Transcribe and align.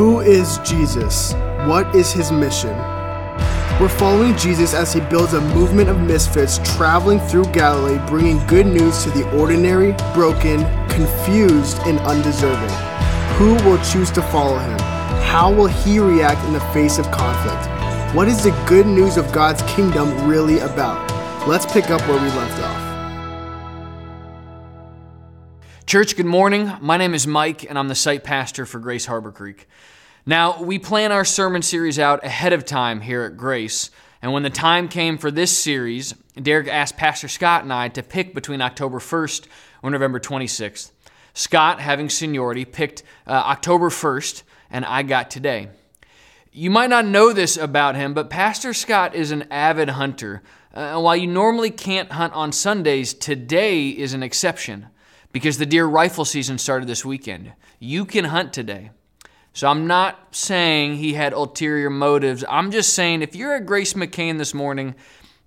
Who 0.00 0.20
is 0.20 0.56
Jesus? 0.64 1.34
What 1.68 1.94
is 1.94 2.10
his 2.10 2.32
mission? 2.32 2.74
We're 3.78 3.90
following 3.90 4.34
Jesus 4.34 4.72
as 4.72 4.94
he 4.94 5.00
builds 5.02 5.34
a 5.34 5.42
movement 5.54 5.90
of 5.90 6.00
misfits 6.00 6.56
traveling 6.74 7.18
through 7.20 7.44
Galilee, 7.52 8.00
bringing 8.08 8.38
good 8.46 8.64
news 8.64 9.04
to 9.04 9.10
the 9.10 9.30
ordinary, 9.38 9.92
broken, 10.14 10.60
confused, 10.88 11.80
and 11.80 11.98
undeserving. 11.98 12.74
Who 13.36 13.52
will 13.68 13.76
choose 13.84 14.10
to 14.12 14.22
follow 14.22 14.56
him? 14.56 14.78
How 15.20 15.52
will 15.52 15.66
he 15.66 15.98
react 15.98 16.42
in 16.46 16.54
the 16.54 16.60
face 16.72 16.96
of 16.96 17.04
conflict? 17.10 17.68
What 18.16 18.26
is 18.26 18.42
the 18.42 18.58
good 18.66 18.86
news 18.86 19.18
of 19.18 19.30
God's 19.32 19.60
kingdom 19.64 20.26
really 20.26 20.60
about? 20.60 21.06
Let's 21.46 21.70
pick 21.70 21.90
up 21.90 22.00
where 22.08 22.18
we 22.18 22.28
left 22.28 22.58
off. 22.62 22.90
Church, 25.84 26.16
good 26.16 26.24
morning. 26.24 26.72
My 26.80 26.96
name 26.96 27.14
is 27.14 27.26
Mike, 27.26 27.68
and 27.68 27.76
I'm 27.76 27.88
the 27.88 27.94
site 27.94 28.24
pastor 28.24 28.64
for 28.64 28.78
Grace 28.78 29.06
Harbor 29.06 29.32
Creek. 29.32 29.66
Now, 30.26 30.62
we 30.62 30.78
plan 30.78 31.12
our 31.12 31.24
sermon 31.24 31.62
series 31.62 31.98
out 31.98 32.22
ahead 32.24 32.52
of 32.52 32.66
time 32.66 33.00
here 33.00 33.22
at 33.22 33.38
Grace, 33.38 33.90
and 34.20 34.34
when 34.34 34.42
the 34.42 34.50
time 34.50 34.86
came 34.86 35.16
for 35.16 35.30
this 35.30 35.56
series, 35.56 36.12
Derek 36.40 36.68
asked 36.68 36.98
Pastor 36.98 37.26
Scott 37.26 37.62
and 37.62 37.72
I 37.72 37.88
to 37.88 38.02
pick 38.02 38.34
between 38.34 38.60
October 38.60 38.98
1st 38.98 39.46
or 39.82 39.90
November 39.90 40.20
26th. 40.20 40.90
Scott, 41.32 41.80
having 41.80 42.10
seniority, 42.10 42.66
picked 42.66 43.02
uh, 43.26 43.30
October 43.30 43.88
1st, 43.88 44.42
and 44.70 44.84
I 44.84 45.04
got 45.04 45.30
today. 45.30 45.70
You 46.52 46.68
might 46.68 46.90
not 46.90 47.06
know 47.06 47.32
this 47.32 47.56
about 47.56 47.96
him, 47.96 48.12
but 48.12 48.28
Pastor 48.28 48.74
Scott 48.74 49.14
is 49.14 49.30
an 49.30 49.46
avid 49.50 49.90
hunter. 49.90 50.42
Uh, 50.74 51.00
while 51.00 51.16
you 51.16 51.28
normally 51.28 51.70
can't 51.70 52.12
hunt 52.12 52.34
on 52.34 52.52
Sundays, 52.52 53.14
today 53.14 53.88
is 53.88 54.12
an 54.12 54.22
exception 54.22 54.88
because 55.32 55.56
the 55.56 55.66
deer 55.66 55.86
rifle 55.86 56.26
season 56.26 56.58
started 56.58 56.88
this 56.88 57.06
weekend. 57.06 57.54
You 57.78 58.04
can 58.04 58.26
hunt 58.26 58.52
today. 58.52 58.90
So 59.52 59.68
I'm 59.68 59.86
not 59.86 60.34
saying 60.34 60.96
he 60.96 61.14
had 61.14 61.32
ulterior 61.32 61.90
motives. 61.90 62.44
I'm 62.48 62.70
just 62.70 62.94
saying 62.94 63.22
if 63.22 63.34
you're 63.34 63.54
at 63.54 63.66
Grace 63.66 63.94
McKean 63.94 64.38
this 64.38 64.54
morning, 64.54 64.94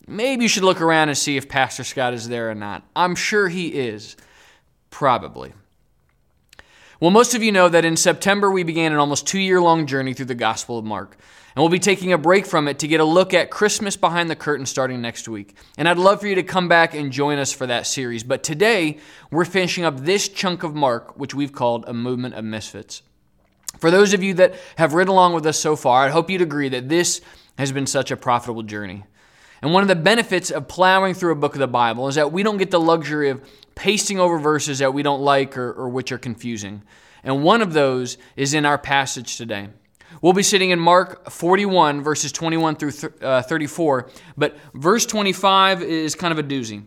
maybe 0.07 0.43
you 0.43 0.49
should 0.49 0.63
look 0.63 0.81
around 0.81 1.09
and 1.09 1.17
see 1.17 1.37
if 1.37 1.47
Pastor 1.47 1.83
Scott 1.83 2.13
is 2.13 2.27
there 2.27 2.49
or 2.49 2.55
not. 2.55 2.83
I'm 2.95 3.15
sure 3.15 3.47
he 3.47 3.67
is. 3.67 4.17
Probably. 4.89 5.53
Well, 6.99 7.11
most 7.11 7.33
of 7.33 7.43
you 7.43 7.51
know 7.51 7.69
that 7.69 7.85
in 7.85 7.97
September 7.97 8.51
we 8.51 8.63
began 8.63 8.91
an 8.91 8.97
almost 8.97 9.25
two 9.25 9.39
year 9.39 9.61
long 9.61 9.87
journey 9.87 10.13
through 10.13 10.27
the 10.27 10.35
Gospel 10.35 10.77
of 10.77 10.85
Mark. 10.85 11.17
And 11.55 11.61
we'll 11.61 11.69
be 11.69 11.79
taking 11.79 12.13
a 12.13 12.17
break 12.17 12.47
from 12.47 12.67
it 12.67 12.79
to 12.79 12.87
get 12.87 12.99
a 12.99 13.05
look 13.05 13.33
at 13.33 13.51
Christmas 13.51 13.95
behind 13.95 14.29
the 14.29 14.35
curtain 14.35 14.65
starting 14.65 15.01
next 15.01 15.27
week. 15.27 15.55
And 15.77 15.87
I'd 15.87 15.99
love 15.99 16.21
for 16.21 16.27
you 16.27 16.35
to 16.35 16.43
come 16.43 16.67
back 16.67 16.95
and 16.95 17.11
join 17.11 17.37
us 17.37 17.51
for 17.51 17.67
that 17.67 17.85
series. 17.85 18.23
But 18.23 18.43
today, 18.43 18.97
we're 19.29 19.45
finishing 19.45 19.85
up 19.85 19.99
this 19.99 20.27
chunk 20.29 20.63
of 20.63 20.73
Mark, 20.73 21.17
which 21.17 21.35
we've 21.35 21.51
called 21.51 21.85
a 21.87 21.93
movement 21.93 22.33
of 22.33 22.43
misfits. 22.43 23.03
For 23.83 23.91
those 23.91 24.13
of 24.13 24.23
you 24.23 24.35
that 24.35 24.55
have 24.77 24.93
ridden 24.93 25.11
along 25.11 25.33
with 25.33 25.45
us 25.45 25.59
so 25.59 25.75
far, 25.75 26.05
I 26.05 26.09
hope 26.09 26.29
you'd 26.29 26.41
agree 26.41 26.69
that 26.69 26.87
this 26.87 27.19
has 27.57 27.73
been 27.73 27.85
such 27.85 28.11
a 28.11 28.15
profitable 28.15 28.63
journey. 28.63 29.03
And 29.61 29.73
one 29.73 29.81
of 29.81 29.89
the 29.89 29.95
benefits 29.97 30.51
of 30.51 30.69
plowing 30.69 31.15
through 31.15 31.33
a 31.33 31.35
book 31.35 31.53
of 31.53 31.59
the 31.59 31.67
Bible 31.67 32.07
is 32.07 32.15
that 32.15 32.31
we 32.31 32.43
don't 32.43 32.55
get 32.55 32.71
the 32.71 32.79
luxury 32.79 33.27
of 33.27 33.41
pasting 33.75 34.21
over 34.21 34.39
verses 34.39 34.79
that 34.79 34.93
we 34.93 35.03
don't 35.03 35.19
like 35.19 35.57
or, 35.57 35.73
or 35.73 35.89
which 35.89 36.13
are 36.13 36.17
confusing. 36.17 36.81
And 37.25 37.43
one 37.43 37.61
of 37.61 37.73
those 37.73 38.17
is 38.37 38.53
in 38.53 38.65
our 38.65 38.77
passage 38.77 39.35
today. 39.35 39.67
We'll 40.21 40.31
be 40.31 40.43
sitting 40.43 40.69
in 40.69 40.79
Mark 40.79 41.29
41, 41.29 42.03
verses 42.03 42.31
21 42.31 42.77
through 42.77 42.93
uh, 43.21 43.41
34, 43.41 44.09
but 44.37 44.55
verse 44.73 45.05
25 45.05 45.83
is 45.83 46.15
kind 46.15 46.31
of 46.31 46.39
a 46.39 46.43
doozy. 46.47 46.85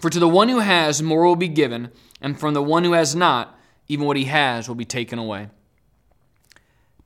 For 0.00 0.08
to 0.08 0.18
the 0.18 0.26
one 0.26 0.48
who 0.48 0.60
has, 0.60 1.02
more 1.02 1.26
will 1.26 1.36
be 1.36 1.48
given, 1.48 1.90
and 2.22 2.40
from 2.40 2.54
the 2.54 2.62
one 2.62 2.84
who 2.84 2.92
has 2.92 3.14
not, 3.14 3.60
even 3.86 4.06
what 4.06 4.16
he 4.16 4.24
has 4.24 4.66
will 4.66 4.76
be 4.76 4.86
taken 4.86 5.18
away. 5.18 5.50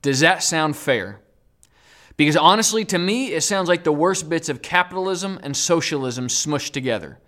Does 0.01 0.19
that 0.21 0.43
sound 0.43 0.75
fair? 0.75 1.21
Because 2.17 2.37
honestly, 2.37 2.85
to 2.85 2.99
me, 2.99 3.33
it 3.33 3.41
sounds 3.41 3.67
like 3.67 3.83
the 3.83 3.91
worst 3.91 4.29
bits 4.29 4.49
of 4.49 4.61
capitalism 4.61 5.39
and 5.43 5.55
socialism 5.55 6.27
smushed 6.27 6.71
together. 6.71 7.19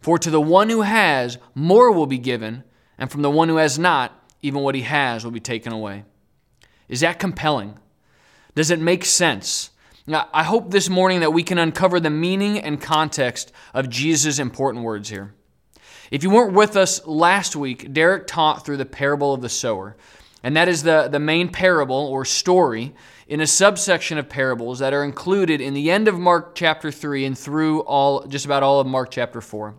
For 0.00 0.18
to 0.18 0.30
the 0.30 0.40
one 0.40 0.68
who 0.68 0.82
has, 0.82 1.38
more 1.54 1.90
will 1.92 2.06
be 2.06 2.18
given, 2.18 2.64
and 2.98 3.10
from 3.10 3.22
the 3.22 3.30
one 3.30 3.48
who 3.48 3.56
has 3.56 3.78
not, 3.78 4.12
even 4.42 4.62
what 4.62 4.74
he 4.74 4.82
has 4.82 5.24
will 5.24 5.30
be 5.30 5.40
taken 5.40 5.72
away. 5.72 6.04
Is 6.88 7.00
that 7.00 7.18
compelling? 7.18 7.78
Does 8.54 8.70
it 8.70 8.80
make 8.80 9.04
sense? 9.04 9.70
Now, 10.06 10.28
I 10.34 10.42
hope 10.42 10.70
this 10.70 10.90
morning 10.90 11.20
that 11.20 11.32
we 11.32 11.42
can 11.42 11.56
uncover 11.56 11.98
the 11.98 12.10
meaning 12.10 12.58
and 12.58 12.80
context 12.80 13.52
of 13.72 13.88
Jesus' 13.88 14.38
important 14.38 14.84
words 14.84 15.08
here. 15.08 15.34
If 16.10 16.22
you 16.22 16.28
weren't 16.28 16.52
with 16.52 16.76
us 16.76 17.06
last 17.06 17.56
week, 17.56 17.92
Derek 17.94 18.26
taught 18.26 18.66
through 18.66 18.76
the 18.76 18.84
parable 18.84 19.32
of 19.32 19.40
the 19.40 19.48
sower. 19.48 19.96
And 20.44 20.54
that 20.56 20.68
is 20.68 20.82
the, 20.82 21.08
the 21.08 21.18
main 21.18 21.48
parable 21.48 21.96
or 21.96 22.26
story 22.26 22.92
in 23.26 23.40
a 23.40 23.46
subsection 23.46 24.18
of 24.18 24.28
parables 24.28 24.78
that 24.78 24.92
are 24.92 25.02
included 25.02 25.62
in 25.62 25.72
the 25.72 25.90
end 25.90 26.06
of 26.06 26.18
Mark 26.18 26.54
chapter 26.54 26.92
3 26.92 27.24
and 27.24 27.36
through 27.36 27.80
all 27.80 28.26
just 28.26 28.44
about 28.44 28.62
all 28.62 28.78
of 28.78 28.86
Mark 28.86 29.10
chapter 29.10 29.40
4. 29.40 29.74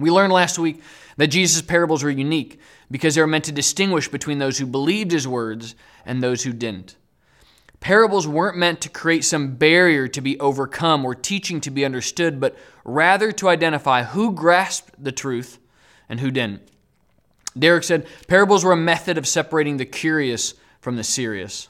We 0.00 0.10
learned 0.10 0.32
last 0.32 0.58
week 0.58 0.82
that 1.16 1.28
Jesus' 1.28 1.62
parables 1.62 2.02
were 2.02 2.10
unique 2.10 2.58
because 2.90 3.14
they 3.14 3.20
were 3.20 3.28
meant 3.28 3.44
to 3.44 3.52
distinguish 3.52 4.08
between 4.08 4.40
those 4.40 4.58
who 4.58 4.66
believed 4.66 5.12
his 5.12 5.28
words 5.28 5.76
and 6.04 6.20
those 6.20 6.42
who 6.42 6.52
didn't. 6.52 6.96
Parables 7.78 8.26
weren't 8.26 8.56
meant 8.56 8.80
to 8.80 8.88
create 8.88 9.24
some 9.24 9.54
barrier 9.54 10.08
to 10.08 10.20
be 10.20 10.40
overcome 10.40 11.04
or 11.04 11.14
teaching 11.14 11.60
to 11.60 11.70
be 11.70 11.84
understood, 11.84 12.40
but 12.40 12.56
rather 12.84 13.30
to 13.30 13.48
identify 13.48 14.02
who 14.02 14.32
grasped 14.32 14.92
the 14.98 15.12
truth 15.12 15.60
and 16.08 16.18
who 16.18 16.32
didn't. 16.32 16.68
Derek 17.58 17.84
said 17.84 18.06
parables 18.26 18.64
were 18.64 18.72
a 18.72 18.76
method 18.76 19.18
of 19.18 19.26
separating 19.26 19.76
the 19.76 19.86
curious 19.86 20.54
from 20.80 20.96
the 20.96 21.04
serious. 21.04 21.68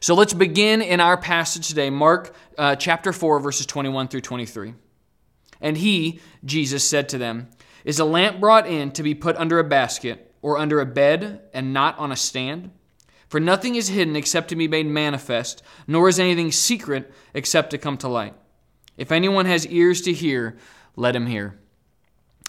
So 0.00 0.14
let's 0.14 0.32
begin 0.32 0.80
in 0.80 1.00
our 1.00 1.16
passage 1.16 1.68
today, 1.68 1.90
Mark 1.90 2.34
uh, 2.56 2.76
chapter 2.76 3.12
4, 3.12 3.40
verses 3.40 3.66
21 3.66 4.08
through 4.08 4.22
23. 4.22 4.74
And 5.60 5.76
he, 5.76 6.20
Jesus, 6.44 6.88
said 6.88 7.08
to 7.10 7.18
them, 7.18 7.48
Is 7.84 7.98
a 7.98 8.04
lamp 8.04 8.40
brought 8.40 8.66
in 8.66 8.92
to 8.92 9.02
be 9.02 9.14
put 9.14 9.36
under 9.36 9.58
a 9.58 9.64
basket 9.64 10.32
or 10.40 10.56
under 10.56 10.80
a 10.80 10.86
bed 10.86 11.42
and 11.52 11.74
not 11.74 11.98
on 11.98 12.12
a 12.12 12.16
stand? 12.16 12.70
For 13.28 13.40
nothing 13.40 13.74
is 13.74 13.88
hidden 13.88 14.16
except 14.16 14.48
to 14.48 14.56
be 14.56 14.68
made 14.68 14.86
manifest, 14.86 15.62
nor 15.86 16.08
is 16.08 16.18
anything 16.18 16.50
secret 16.50 17.12
except 17.34 17.70
to 17.70 17.78
come 17.78 17.96
to 17.98 18.08
light. 18.08 18.34
If 18.96 19.12
anyone 19.12 19.46
has 19.46 19.66
ears 19.66 20.00
to 20.02 20.12
hear, 20.12 20.56
let 20.96 21.14
him 21.14 21.26
hear. 21.26 21.58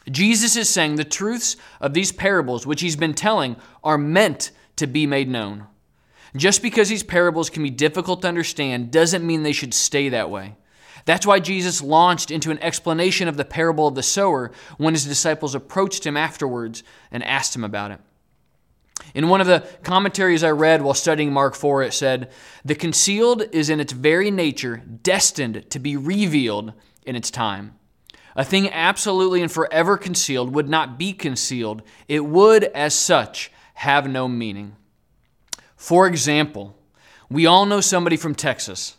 Jesus 0.09 0.56
is 0.56 0.69
saying 0.69 0.95
the 0.95 1.03
truths 1.03 1.56
of 1.79 1.94
these 1.94 2.12
parables, 2.12 2.66
which 2.66 2.81
he's 2.81 2.95
been 2.95 3.13
telling, 3.13 3.56
are 3.84 3.97
meant 3.97 4.51
to 4.78 4.88
be 4.88 5.06
made 5.06 5.29
known. 5.29 5.67
Just 6.35 6.62
because 6.62 6.89
these 6.89 7.03
parables 7.03 7.50
can 7.50 7.62
be 7.62 7.69
difficult 7.69 8.22
to 8.22 8.28
understand 8.28 8.91
doesn't 8.91 9.25
mean 9.25 9.44
they 9.44 9.51
should 9.51 9.73
stay 9.73 10.09
that 10.09 10.29
way. 10.29 10.56
That's 11.06 11.25
why 11.25 11.39
Jesus 11.39 11.81
launched 11.81 12.31
into 12.31 12.51
an 12.51 12.59
explanation 12.59 13.28
of 13.28 13.38
the 13.38 13.45
parable 13.45 13.88
of 13.88 13.95
the 13.95 14.03
sower 14.03 14.51
when 14.78 14.94
his 14.94 15.06
disciples 15.06 15.56
approached 15.56 16.06
him 16.06 16.16
afterwards 16.16 16.83
and 17.12 17.23
asked 17.23 17.56
him 17.56 17.63
about 17.63 17.91
it. 17.91 18.00
In 19.16 19.29
one 19.29 19.41
of 19.41 19.47
the 19.47 19.68
commentaries 19.83 20.44
I 20.44 20.51
read 20.51 20.81
while 20.81 20.94
studying 20.94 21.33
Mark 21.33 21.56
4, 21.56 21.83
it 21.83 21.94
said, 21.94 22.31
The 22.63 22.75
concealed 22.75 23.44
is 23.51 23.69
in 23.69 23.79
its 23.79 23.94
very 23.94 24.29
nature 24.29 24.83
destined 25.01 25.69
to 25.72 25.79
be 25.79 25.97
revealed 25.97 26.73
in 27.06 27.16
its 27.16 27.31
time. 27.31 27.75
A 28.36 28.46
thing 28.46 28.69
absolutely 28.69 29.42
and 29.42 29.52
forever 29.52 29.97
concealed 29.97 30.56
would 30.56 30.69
not 30.69 30.97
be 30.97 31.14
concealed, 31.14 31.81
it 32.08 32.25
would, 32.25 32.64
as 32.66 32.94
such, 32.94 33.52
have 33.75 34.09
no 34.09 34.28
meaning. 34.28 34.75
For 35.75 36.08
example, 36.08 36.78
we 37.30 37.46
all 37.46 37.66
know 37.66 37.81
somebody 37.81 38.18
from 38.18 38.36
Texas. 38.36 38.97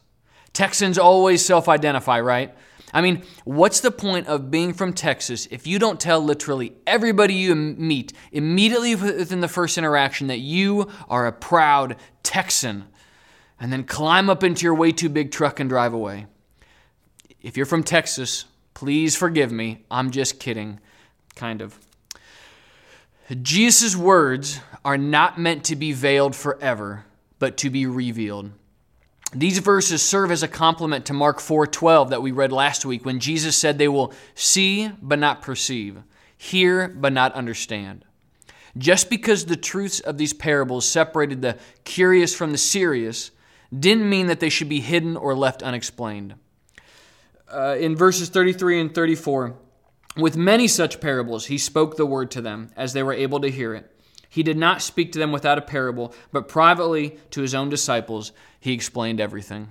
Texans 0.52 0.98
always 0.98 1.44
self 1.44 1.68
identify, 1.68 2.20
right? 2.20 2.54
I 2.94 3.00
mean, 3.00 3.22
what's 3.44 3.80
the 3.80 3.90
point 3.90 4.26
of 4.26 4.50
being 4.50 4.74
from 4.74 4.92
Texas 4.92 5.46
if 5.50 5.66
you 5.66 5.78
don't 5.78 5.98
tell 5.98 6.20
literally 6.20 6.74
everybody 6.86 7.34
you 7.34 7.54
meet 7.54 8.12
immediately 8.32 8.94
within 8.94 9.40
the 9.40 9.48
first 9.48 9.78
interaction 9.78 10.26
that 10.26 10.40
you 10.40 10.90
are 11.08 11.26
a 11.26 11.32
proud 11.32 11.96
Texan 12.22 12.84
and 13.58 13.72
then 13.72 13.84
climb 13.84 14.28
up 14.28 14.44
into 14.44 14.64
your 14.64 14.74
way 14.74 14.92
too 14.92 15.08
big 15.08 15.30
truck 15.30 15.58
and 15.58 15.70
drive 15.70 15.94
away? 15.94 16.26
If 17.40 17.56
you're 17.56 17.64
from 17.64 17.82
Texas, 17.82 18.44
please 18.74 19.16
forgive 19.16 19.52
me. 19.52 19.84
I'm 19.90 20.10
just 20.10 20.40
kidding, 20.40 20.80
kind 21.34 21.60
of. 21.60 21.78
Jesus' 23.40 23.96
words 23.96 24.60
are 24.84 24.98
not 24.98 25.38
meant 25.38 25.64
to 25.64 25.76
be 25.76 25.92
veiled 25.92 26.36
forever, 26.36 27.04
but 27.38 27.56
to 27.58 27.70
be 27.70 27.86
revealed. 27.86 28.50
These 29.34 29.58
verses 29.58 30.02
serve 30.02 30.30
as 30.30 30.42
a 30.42 30.48
complement 30.48 31.06
to 31.06 31.14
Mark 31.14 31.40
4:12 31.40 32.10
that 32.10 32.20
we 32.22 32.32
read 32.32 32.52
last 32.52 32.84
week 32.84 33.06
when 33.06 33.18
Jesus 33.18 33.56
said 33.56 33.78
they 33.78 33.88
will 33.88 34.12
see 34.34 34.90
but 35.00 35.18
not 35.18 35.40
perceive, 35.40 36.02
hear 36.36 36.88
but 36.88 37.14
not 37.14 37.32
understand. 37.32 38.04
Just 38.76 39.08
because 39.08 39.46
the 39.46 39.56
truths 39.56 40.00
of 40.00 40.18
these 40.18 40.32
parables 40.34 40.86
separated 40.86 41.40
the 41.40 41.58
curious 41.84 42.34
from 42.34 42.52
the 42.52 42.58
serious 42.58 43.30
didn't 43.76 44.08
mean 44.08 44.26
that 44.26 44.40
they 44.40 44.50
should 44.50 44.68
be 44.68 44.80
hidden 44.80 45.16
or 45.16 45.34
left 45.34 45.62
unexplained. 45.62 46.34
Uh, 47.52 47.76
in 47.78 47.94
verses 47.94 48.30
33 48.30 48.80
and 48.80 48.94
34, 48.94 49.54
with 50.16 50.36
many 50.36 50.66
such 50.66 51.00
parables, 51.00 51.46
he 51.46 51.58
spoke 51.58 51.96
the 51.96 52.06
word 52.06 52.30
to 52.30 52.40
them 52.40 52.70
as 52.76 52.92
they 52.92 53.02
were 53.02 53.12
able 53.12 53.40
to 53.40 53.50
hear 53.50 53.74
it 53.74 53.94
He 54.28 54.42
did 54.42 54.56
not 54.56 54.80
speak 54.80 55.12
to 55.12 55.18
them 55.18 55.32
without 55.32 55.58
a 55.58 55.62
parable, 55.62 56.14
but 56.32 56.48
privately 56.48 57.18
to 57.30 57.42
his 57.42 57.54
own 57.54 57.68
disciples, 57.68 58.32
he 58.58 58.72
explained 58.72 59.20
everything. 59.20 59.68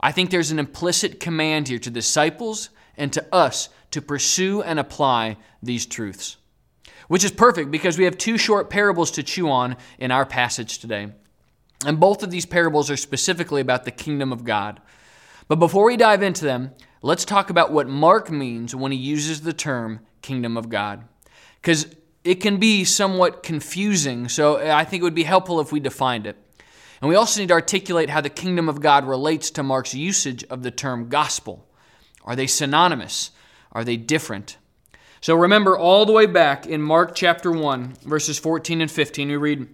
I 0.00 0.10
think 0.10 0.30
there's 0.30 0.50
an 0.50 0.58
implicit 0.58 1.20
command 1.20 1.68
here 1.68 1.78
to 1.78 1.90
disciples 1.90 2.70
and 2.96 3.12
to 3.12 3.24
us 3.32 3.68
to 3.92 4.02
pursue 4.02 4.62
and 4.62 4.80
apply 4.80 5.36
these 5.62 5.86
truths, 5.86 6.36
which 7.06 7.24
is 7.24 7.30
perfect 7.30 7.70
because 7.70 7.96
we 7.96 8.04
have 8.04 8.18
two 8.18 8.38
short 8.38 8.70
parables 8.70 9.12
to 9.12 9.22
chew 9.22 9.48
on 9.48 9.76
in 10.00 10.10
our 10.10 10.26
passage 10.26 10.78
today. 10.78 11.12
And 11.86 12.00
both 12.00 12.24
of 12.24 12.32
these 12.32 12.46
parables 12.46 12.90
are 12.90 12.96
specifically 12.96 13.60
about 13.60 13.84
the 13.84 13.92
kingdom 13.92 14.32
of 14.32 14.44
God. 14.44 14.80
But 15.46 15.60
before 15.60 15.84
we 15.84 15.96
dive 15.96 16.22
into 16.22 16.44
them, 16.44 16.72
let's 17.02 17.24
talk 17.24 17.50
about 17.50 17.72
what 17.72 17.88
Mark 17.88 18.30
means 18.30 18.74
when 18.74 18.92
he 18.92 18.98
uses 18.98 19.42
the 19.42 19.52
term 19.52 20.00
kingdom 20.22 20.56
of 20.56 20.68
God. 20.68 21.04
Because 21.60 21.94
it 22.24 22.36
can 22.36 22.58
be 22.58 22.84
somewhat 22.84 23.42
confusing, 23.42 24.28
so 24.28 24.58
I 24.58 24.84
think 24.84 25.00
it 25.00 25.04
would 25.04 25.14
be 25.14 25.24
helpful 25.24 25.60
if 25.60 25.72
we 25.72 25.80
defined 25.80 26.26
it. 26.26 26.36
And 27.00 27.08
we 27.08 27.14
also 27.14 27.40
need 27.40 27.48
to 27.48 27.54
articulate 27.54 28.10
how 28.10 28.20
the 28.20 28.28
kingdom 28.28 28.68
of 28.68 28.80
God 28.80 29.06
relates 29.06 29.50
to 29.52 29.62
Mark's 29.62 29.94
usage 29.94 30.44
of 30.44 30.62
the 30.62 30.70
term 30.70 31.08
gospel. 31.08 31.66
Are 32.24 32.36
they 32.36 32.46
synonymous? 32.46 33.30
Are 33.72 33.84
they 33.84 33.96
different? 33.96 34.58
So 35.20 35.34
remember, 35.34 35.76
all 35.76 36.06
the 36.06 36.12
way 36.12 36.26
back 36.26 36.66
in 36.66 36.82
Mark 36.82 37.14
chapter 37.14 37.50
1, 37.50 37.94
verses 38.04 38.38
14 38.38 38.80
and 38.80 38.90
15, 38.90 39.28
we 39.28 39.36
read 39.36 39.68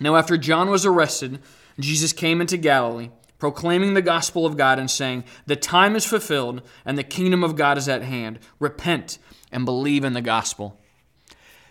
Now, 0.00 0.16
after 0.16 0.36
John 0.36 0.70
was 0.70 0.86
arrested, 0.86 1.40
Jesus 1.78 2.12
came 2.12 2.40
into 2.40 2.56
Galilee, 2.56 3.10
proclaiming 3.38 3.94
the 3.94 4.02
gospel 4.02 4.44
of 4.44 4.56
God 4.56 4.78
and 4.78 4.90
saying, 4.90 5.24
The 5.46 5.56
time 5.56 5.96
is 5.96 6.04
fulfilled, 6.04 6.62
and 6.84 6.98
the 6.98 7.04
kingdom 7.04 7.44
of 7.44 7.56
God 7.56 7.78
is 7.78 7.88
at 7.88 8.02
hand. 8.02 8.38
Repent 8.58 9.18
and 9.52 9.64
believe 9.64 10.04
in 10.04 10.12
the 10.12 10.20
gospel. 10.20 10.80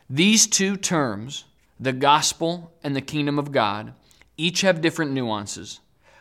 These 0.09 0.47
two 0.47 0.77
terms, 0.77 1.45
the 1.79 1.93
gospel 1.93 2.71
and 2.83 2.95
the 2.95 3.01
kingdom 3.01 3.37
of 3.37 3.51
God, 3.51 3.93
each 4.37 4.61
have 4.61 4.81
different 4.81 5.11
nuances. 5.11 5.79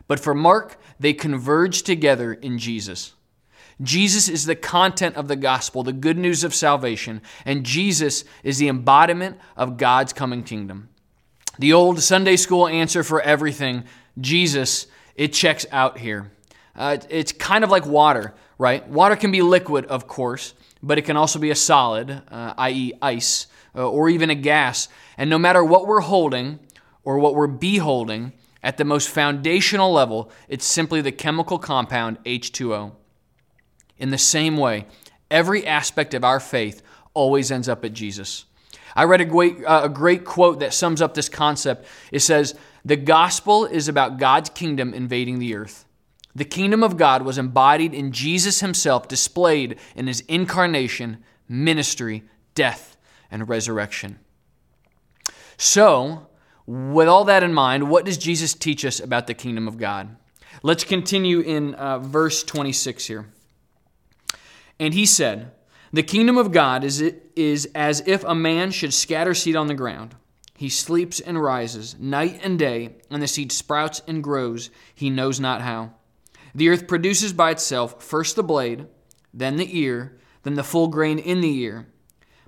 But 0.09 0.21
for 0.21 0.35
Mark, 0.35 0.79
they 0.99 1.13
converge 1.13 1.83
together 1.83 2.33
in 2.33 2.59
Jesus. 2.59 3.15
Jesus 3.83 4.29
is 4.29 4.47
the 4.47 4.57
content 4.57 5.17
of 5.17 5.29
the 5.29 5.37
gospel, 5.37 5.83
the 5.83 5.93
good 5.93 6.17
news 6.17 6.45
of 6.45 6.55
salvation, 6.55 7.21
and 7.45 7.65
Jesus 7.65 8.25
is 8.43 8.59
the 8.59 8.69
embodiment 8.69 9.39
of 9.57 9.77
God's 9.77 10.13
coming 10.15 10.43
kingdom. 10.43 10.89
The 11.59 11.73
old 11.73 12.01
Sunday 12.01 12.37
school 12.37 12.67
answer 12.67 13.03
for 13.03 13.21
everything, 13.21 13.85
Jesus, 14.19 14.87
it 15.17 15.33
checks 15.33 15.67
out 15.73 15.99
here. 15.99 16.31
Uh, 16.75 16.99
it's 17.09 17.33
kind 17.33 17.65
of 17.65 17.71
like 17.71 17.87
water, 17.87 18.35
right? 18.59 18.87
Water 18.89 19.17
can 19.17 19.33
be 19.33 19.43
liquid, 19.43 19.87
of 19.87 20.07
course, 20.07 20.55
but 20.83 20.99
it 20.99 21.03
can 21.03 21.17
also 21.17 21.39
be 21.39 21.51
a 21.51 21.55
solid, 21.55 22.23
uh, 22.31 22.55
i.e., 22.59 22.93
ice, 23.03 23.47
uh, 23.75 23.89
or 23.89 24.09
even 24.09 24.31
a 24.31 24.35
gas. 24.35 24.89
And 25.17 25.29
no 25.31 25.39
matter 25.39 25.65
what 25.65 25.87
we're 25.87 26.01
holding, 26.01 26.61
or 27.03 27.19
what 27.19 27.35
we're 27.35 27.47
beholding, 27.47 28.33
at 28.63 28.79
the 28.79 28.85
most 28.85 29.09
foundational 29.09 29.93
level, 29.93 30.29
it's 30.49 30.65
simply 30.65 31.01
the 31.01 31.13
chemical 31.13 31.57
compound 31.57 32.19
H2O. 32.25 32.93
In 33.97 34.11
the 34.11 34.19
same 34.19 34.57
way, 34.57 34.87
every 35.31 35.65
aspect 35.65 36.15
of 36.15 36.25
our 36.25 36.41
faith 36.41 36.83
always 37.15 37.53
ends 37.53 37.69
up 37.69 37.85
at 37.85 37.93
Jesus. 37.93 38.45
I 38.97 39.05
read 39.05 39.21
a 39.21 39.25
great, 39.25 39.65
uh, 39.65 39.83
a 39.85 39.89
great 39.89 40.25
quote 40.25 40.59
that 40.61 40.75
sums 40.75 41.01
up 41.01 41.15
this 41.15 41.29
concept. 41.29 41.87
It 42.11 42.21
says, 42.21 42.57
The 42.87 42.97
gospel 42.97 43.65
is 43.65 43.89
about 43.89 44.17
God's 44.17 44.49
kingdom 44.49 44.95
invading 44.95 45.41
the 45.41 45.57
earth. 45.57 45.87
The 46.37 46.45
kingdom 46.45 46.85
of 46.85 46.97
God 46.97 47.23
was 47.23 47.37
embodied 47.37 47.93
in 47.93 48.13
Jesus 48.13 48.61
himself, 48.61 49.09
displayed 49.09 49.77
in 49.97 50.07
his 50.07 50.21
incarnation, 50.29 51.25
ministry, 51.49 52.23
death, 52.55 52.97
and 53.29 53.49
resurrection. 53.49 54.21
So, 55.57 56.29
with 56.65 57.09
all 57.09 57.25
that 57.25 57.43
in 57.43 57.53
mind, 57.53 57.91
what 57.91 58.05
does 58.05 58.19
Jesus 58.19 58.55
teach 58.55 58.85
us 58.85 59.01
about 59.01 59.27
the 59.27 59.35
kingdom 59.35 59.67
of 59.67 59.79
God? 59.79 60.15
Let's 60.63 60.85
continue 60.85 61.41
in 61.41 61.75
uh, 61.75 61.99
verse 61.99 62.45
26 62.45 63.07
here. 63.07 63.27
And 64.79 64.95
he 64.95 65.07
said, 65.07 65.51
The 65.93 66.05
kingdom 66.05 66.39
of 66.39 66.53
God 66.53 66.85
is, 66.85 67.01
is 67.35 67.69
as 67.75 68.05
if 68.07 68.23
a 68.23 68.35
man 68.37 68.71
should 68.71 68.95
scatter 68.95 69.35
seed 69.35 69.57
on 69.57 69.67
the 69.67 69.75
ground. 69.75 70.15
He 70.57 70.69
sleeps 70.69 71.21
and 71.21 71.43
rises 71.43 71.97
night 71.99 72.41
and 72.43 72.59
day, 72.59 72.97
and 73.11 73.23
the 73.23 73.29
seed 73.29 73.53
sprouts 73.53 74.03
and 74.07 74.23
grows, 74.23 74.71
he 74.95 75.11
knows 75.11 75.39
not 75.39 75.61
how. 75.61 75.93
The 76.55 76.71
earth 76.71 76.89
produces 76.89 77.33
by 77.33 77.51
itself 77.51 78.03
first 78.03 78.37
the 78.37 78.43
blade, 78.43 78.87
then 79.35 79.57
the 79.57 79.79
ear, 79.79 80.19
then 80.43 80.55
the 80.55 80.65
full 80.65 80.89
grain 80.89 81.19
in 81.19 81.43
the 81.43 81.59
ear. 81.59 81.87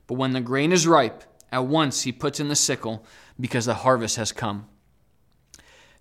But 0.07 0.15
when 0.15 0.33
the 0.33 0.41
grain 0.41 0.73
is 0.73 0.87
ripe, 0.87 1.25
at 1.53 1.67
once 1.67 2.03
he 2.03 2.13
puts 2.13 2.41
in 2.41 2.49
the 2.49 2.57
sickle 2.57 3.05
because 3.39 3.67
the 3.67 3.75
harvest 3.75 4.17
has 4.17 4.33
come. 4.33 4.67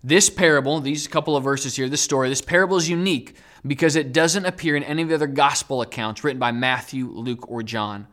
This 0.02 0.30
parable, 0.30 0.80
these 0.80 1.08
couple 1.08 1.36
of 1.36 1.44
verses 1.44 1.76
here, 1.76 1.88
this 1.88 2.00
story, 2.00 2.28
this 2.28 2.40
parable 2.40 2.76
is 2.76 2.88
unique 2.88 3.36
because 3.66 3.96
it 3.96 4.12
doesn't 4.12 4.46
appear 4.46 4.76
in 4.76 4.84
any 4.84 5.02
of 5.02 5.08
the 5.08 5.16
other 5.16 5.26
gospel 5.26 5.82
accounts 5.82 6.22
written 6.22 6.38
by 6.38 6.52
Matthew, 6.52 7.10
Luke, 7.10 7.50
or 7.50 7.62
John. 7.62 8.06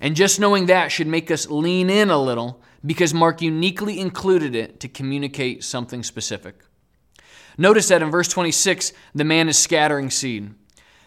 And 0.00 0.14
just 0.14 0.38
knowing 0.38 0.66
that 0.66 0.92
should 0.92 1.06
make 1.06 1.30
us 1.30 1.48
lean 1.48 1.88
in 1.88 2.10
a 2.10 2.20
little 2.20 2.60
because 2.84 3.14
Mark 3.14 3.42
uniquely 3.42 4.00
included 4.00 4.54
it 4.54 4.80
to 4.80 4.88
communicate 4.88 5.64
something 5.64 6.02
specific. 6.02 6.56
Notice 7.58 7.88
that 7.88 8.02
in 8.02 8.10
verse 8.10 8.28
26, 8.28 8.92
the 9.14 9.24
man 9.24 9.48
is 9.48 9.58
scattering 9.58 10.10
seed. 10.10 10.54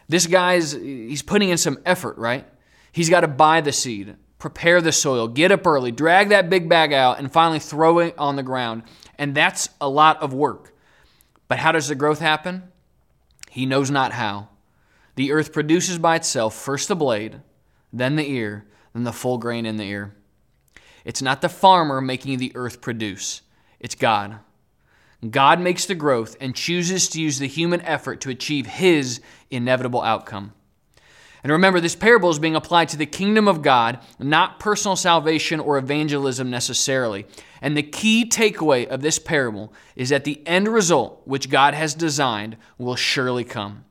This 0.08 0.28
guy's 0.28 0.74
he's 0.74 1.24
putting 1.24 1.50
in 1.50 1.58
some 1.58 1.80
effort, 1.86 2.18
right? 2.18 2.46
He's 2.92 3.10
got 3.10 3.22
to 3.22 3.28
buy 3.28 3.62
the 3.62 3.72
seed 3.72 4.16
prepare 4.46 4.80
the 4.80 4.92
soil, 4.92 5.28
get 5.28 5.52
up 5.52 5.66
early, 5.66 5.92
drag 5.92 6.30
that 6.30 6.52
big 6.52 6.70
bag 6.70 6.94
out, 6.94 7.18
and 7.18 7.32
finally 7.32 7.58
throw 7.58 7.98
it 7.98 8.14
on 8.16 8.36
the 8.36 8.44
ground. 8.44 8.84
And 9.18 9.34
that's 9.34 9.70
a 9.82 9.90
lot 9.90 10.22
of 10.22 10.36
work. 10.36 10.76
But 11.48 11.58
how 11.58 11.72
does 11.72 11.88
the 11.88 11.96
growth 11.96 12.20
happen? 12.20 12.72
He 13.50 13.66
knows 13.66 13.90
not 13.90 14.12
how. 14.12 14.50
The 15.16 15.32
earth 15.32 15.52
produces 15.52 15.98
by 15.98 16.18
itself 16.18 16.54
first 16.54 16.90
the 16.90 16.96
blade, 16.96 17.42
then 17.92 18.18
the 18.18 18.30
ear, 18.30 18.68
then 18.94 19.04
the 19.04 19.12
full 19.12 19.40
grain 19.40 19.66
in 19.66 19.78
the 19.78 19.86
ear. 19.86 20.16
It's 21.06 21.22
not 21.22 21.42
the 21.42 21.50
farmer 21.50 22.02
making 22.02 22.40
the 22.40 22.52
earth 22.56 22.82
produce, 22.82 23.42
it's 23.80 23.96
God. 23.96 24.40
God 25.30 25.60
makes 25.60 25.86
the 25.86 25.96
growth 25.96 26.36
and 26.40 26.54
chooses 26.54 27.08
to 27.10 27.22
use 27.22 27.40
the 27.40 27.48
human 27.48 27.82
effort 27.82 28.22
to 28.22 28.30
achieve 28.30 28.68
his 28.68 29.22
inevitable 29.50 30.02
outcome. 30.02 30.54
And 31.42 31.52
remember, 31.52 31.80
this 31.80 31.96
parable 31.96 32.32
is 32.32 32.40
being 32.40 32.56
applied 32.56 32.90
to 32.90 32.98
the 32.98 33.06
kingdom 33.06 33.48
of 33.48 33.62
God, 33.62 34.00
not 34.18 34.60
personal 34.60 34.96
salvation 34.96 35.60
or 35.60 35.78
evangelism 35.78 36.50
necessarily. 36.50 37.28
And 37.62 37.78
the 37.78 37.84
key 37.84 38.28
takeaway 38.28 38.88
of 38.88 39.02
this 39.02 39.20
parable 39.20 39.72
is 39.96 40.10
that 40.10 40.24
the 40.24 40.42
end 40.48 40.68
result, 40.68 41.22
which 41.26 41.52
God 41.52 41.76
has 41.76 41.94
designed, 41.94 42.58
will 42.80 42.96
surely 42.96 43.44
come. 43.44 43.86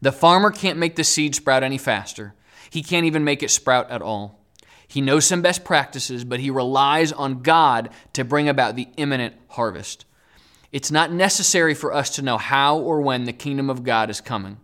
The 0.00 0.12
farmer 0.12 0.52
can't 0.52 0.78
make 0.78 0.94
the 0.94 1.04
seed 1.04 1.34
sprout 1.34 1.64
any 1.64 1.78
faster, 1.78 2.34
he 2.70 2.82
can't 2.82 3.06
even 3.06 3.24
make 3.24 3.42
it 3.42 3.50
sprout 3.50 3.90
at 3.90 4.00
all. 4.00 4.41
He 4.92 5.00
knows 5.00 5.24
some 5.24 5.40
best 5.40 5.64
practices, 5.64 6.22
but 6.22 6.38
he 6.38 6.50
relies 6.50 7.12
on 7.12 7.40
God 7.40 7.88
to 8.12 8.24
bring 8.24 8.46
about 8.46 8.76
the 8.76 8.88
imminent 8.98 9.34
harvest. 9.48 10.04
It's 10.70 10.90
not 10.90 11.10
necessary 11.10 11.72
for 11.72 11.94
us 11.94 12.10
to 12.16 12.22
know 12.22 12.36
how 12.36 12.76
or 12.76 13.00
when 13.00 13.24
the 13.24 13.32
kingdom 13.32 13.70
of 13.70 13.84
God 13.84 14.10
is 14.10 14.20
coming. 14.20 14.58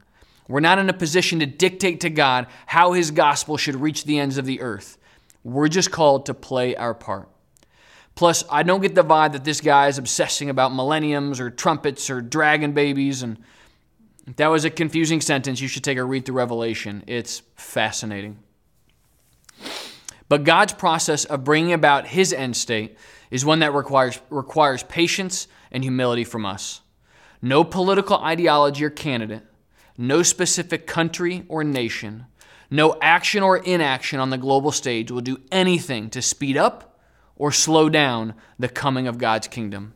We're 0.47 0.61
not 0.61 0.79
in 0.79 0.91
a 0.91 0.93
position 0.93 1.39
to 1.39 1.47
dictate 1.47 2.01
to 2.01 2.11
God 2.11 2.47
how 2.67 2.93
His 2.93 3.11
gospel 3.11 3.57
should 3.57 3.77
reach 3.77 4.05
the 4.05 4.19
ends 4.19 4.37
of 4.37 4.45
the 4.45 4.61
earth. 4.61 4.99
We're 5.45 5.69
just 5.69 5.91
called 5.91 6.27
to 6.27 6.35
play 6.35 6.77
our 6.77 6.93
part. 6.93 7.31
Plus, 8.15 8.45
I 8.51 8.65
don't 8.65 8.83
get 8.83 8.95
the 8.95 9.03
vibe 9.03 9.33
that 9.33 9.45
this 9.45 9.63
guy 9.63 9.89
is 9.89 9.97
obsessing 9.97 10.51
about 10.51 10.75
millenniums 10.75 11.41
or 11.41 11.49
trumpets 11.49 12.11
or 12.11 12.21
dragon 12.21 12.73
babies. 12.73 13.23
And 13.23 13.39
that 14.37 14.49
was 14.49 14.67
a 14.67 14.71
confusing 14.71 15.23
sentence, 15.23 15.59
you 15.63 15.69
should 15.69 15.85
take 15.85 15.97
a 15.97 16.05
read 16.05 16.27
through 16.27 16.37
Revelation. 16.37 17.03
It's 17.07 17.41
fascinating. 17.57 18.41
But 20.29 20.45
God's 20.45 20.73
process 20.73 21.25
of 21.25 21.45
bringing 21.45 21.73
about 21.73 22.07
His 22.07 22.33
end 22.33 22.57
state 22.57 22.97
is 23.31 23.45
one 23.45 23.61
that 23.61 23.75
requires, 23.75 24.21
requires 24.31 24.83
patience 24.83 25.49
and 25.71 25.83
humility 25.83 26.25
from 26.25 26.45
us. 26.45 26.81
No 27.41 27.65
political 27.65 28.17
ideology 28.19 28.85
or 28.85 28.91
candidate 28.91 29.43
no 29.99 30.23
specific 30.23 30.87
country 30.87 31.45
or 31.49 31.65
nation, 31.65 32.27
no 32.71 32.97
action 33.03 33.43
or 33.43 33.59
inaction 33.59 34.21
on 34.21 34.31
the 34.31 34.39
global 34.39 34.71
stage 34.71 35.11
will 35.11 35.21
do 35.21 35.41
anything 35.51 36.09
to 36.09 36.23
speed 36.23 36.57
up 36.57 37.01
or 37.35 37.51
slow 37.51 37.89
down 37.89 38.35
the 38.59 38.69
coming 38.69 39.09
of 39.09 39.19
God's 39.19 39.49
kingdom. 39.49 39.93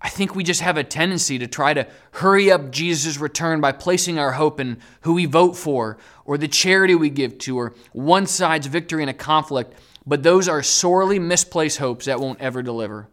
I 0.00 0.08
think 0.08 0.34
we 0.34 0.44
just 0.44 0.60
have 0.60 0.76
a 0.76 0.84
tendency 0.84 1.38
to 1.38 1.46
try 1.46 1.74
to 1.74 1.86
hurry 2.12 2.50
up 2.50 2.70
Jesus' 2.70 3.18
return 3.18 3.60
by 3.60 3.72
placing 3.72 4.18
our 4.18 4.32
hope 4.32 4.60
in 4.60 4.78
who 5.02 5.14
we 5.14 5.26
vote 5.26 5.56
for, 5.56 5.98
or 6.24 6.36
the 6.36 6.48
charity 6.48 6.94
we 6.94 7.10
give 7.10 7.38
to, 7.38 7.58
or 7.58 7.74
one 7.92 8.26
side's 8.26 8.66
victory 8.66 9.02
in 9.02 9.08
a 9.08 9.14
conflict, 9.14 9.74
but 10.06 10.22
those 10.22 10.48
are 10.48 10.62
sorely 10.62 11.18
misplaced 11.18 11.78
hopes 11.78 12.06
that 12.06 12.20
won't 12.20 12.40
ever 12.40 12.62
deliver 12.62 13.08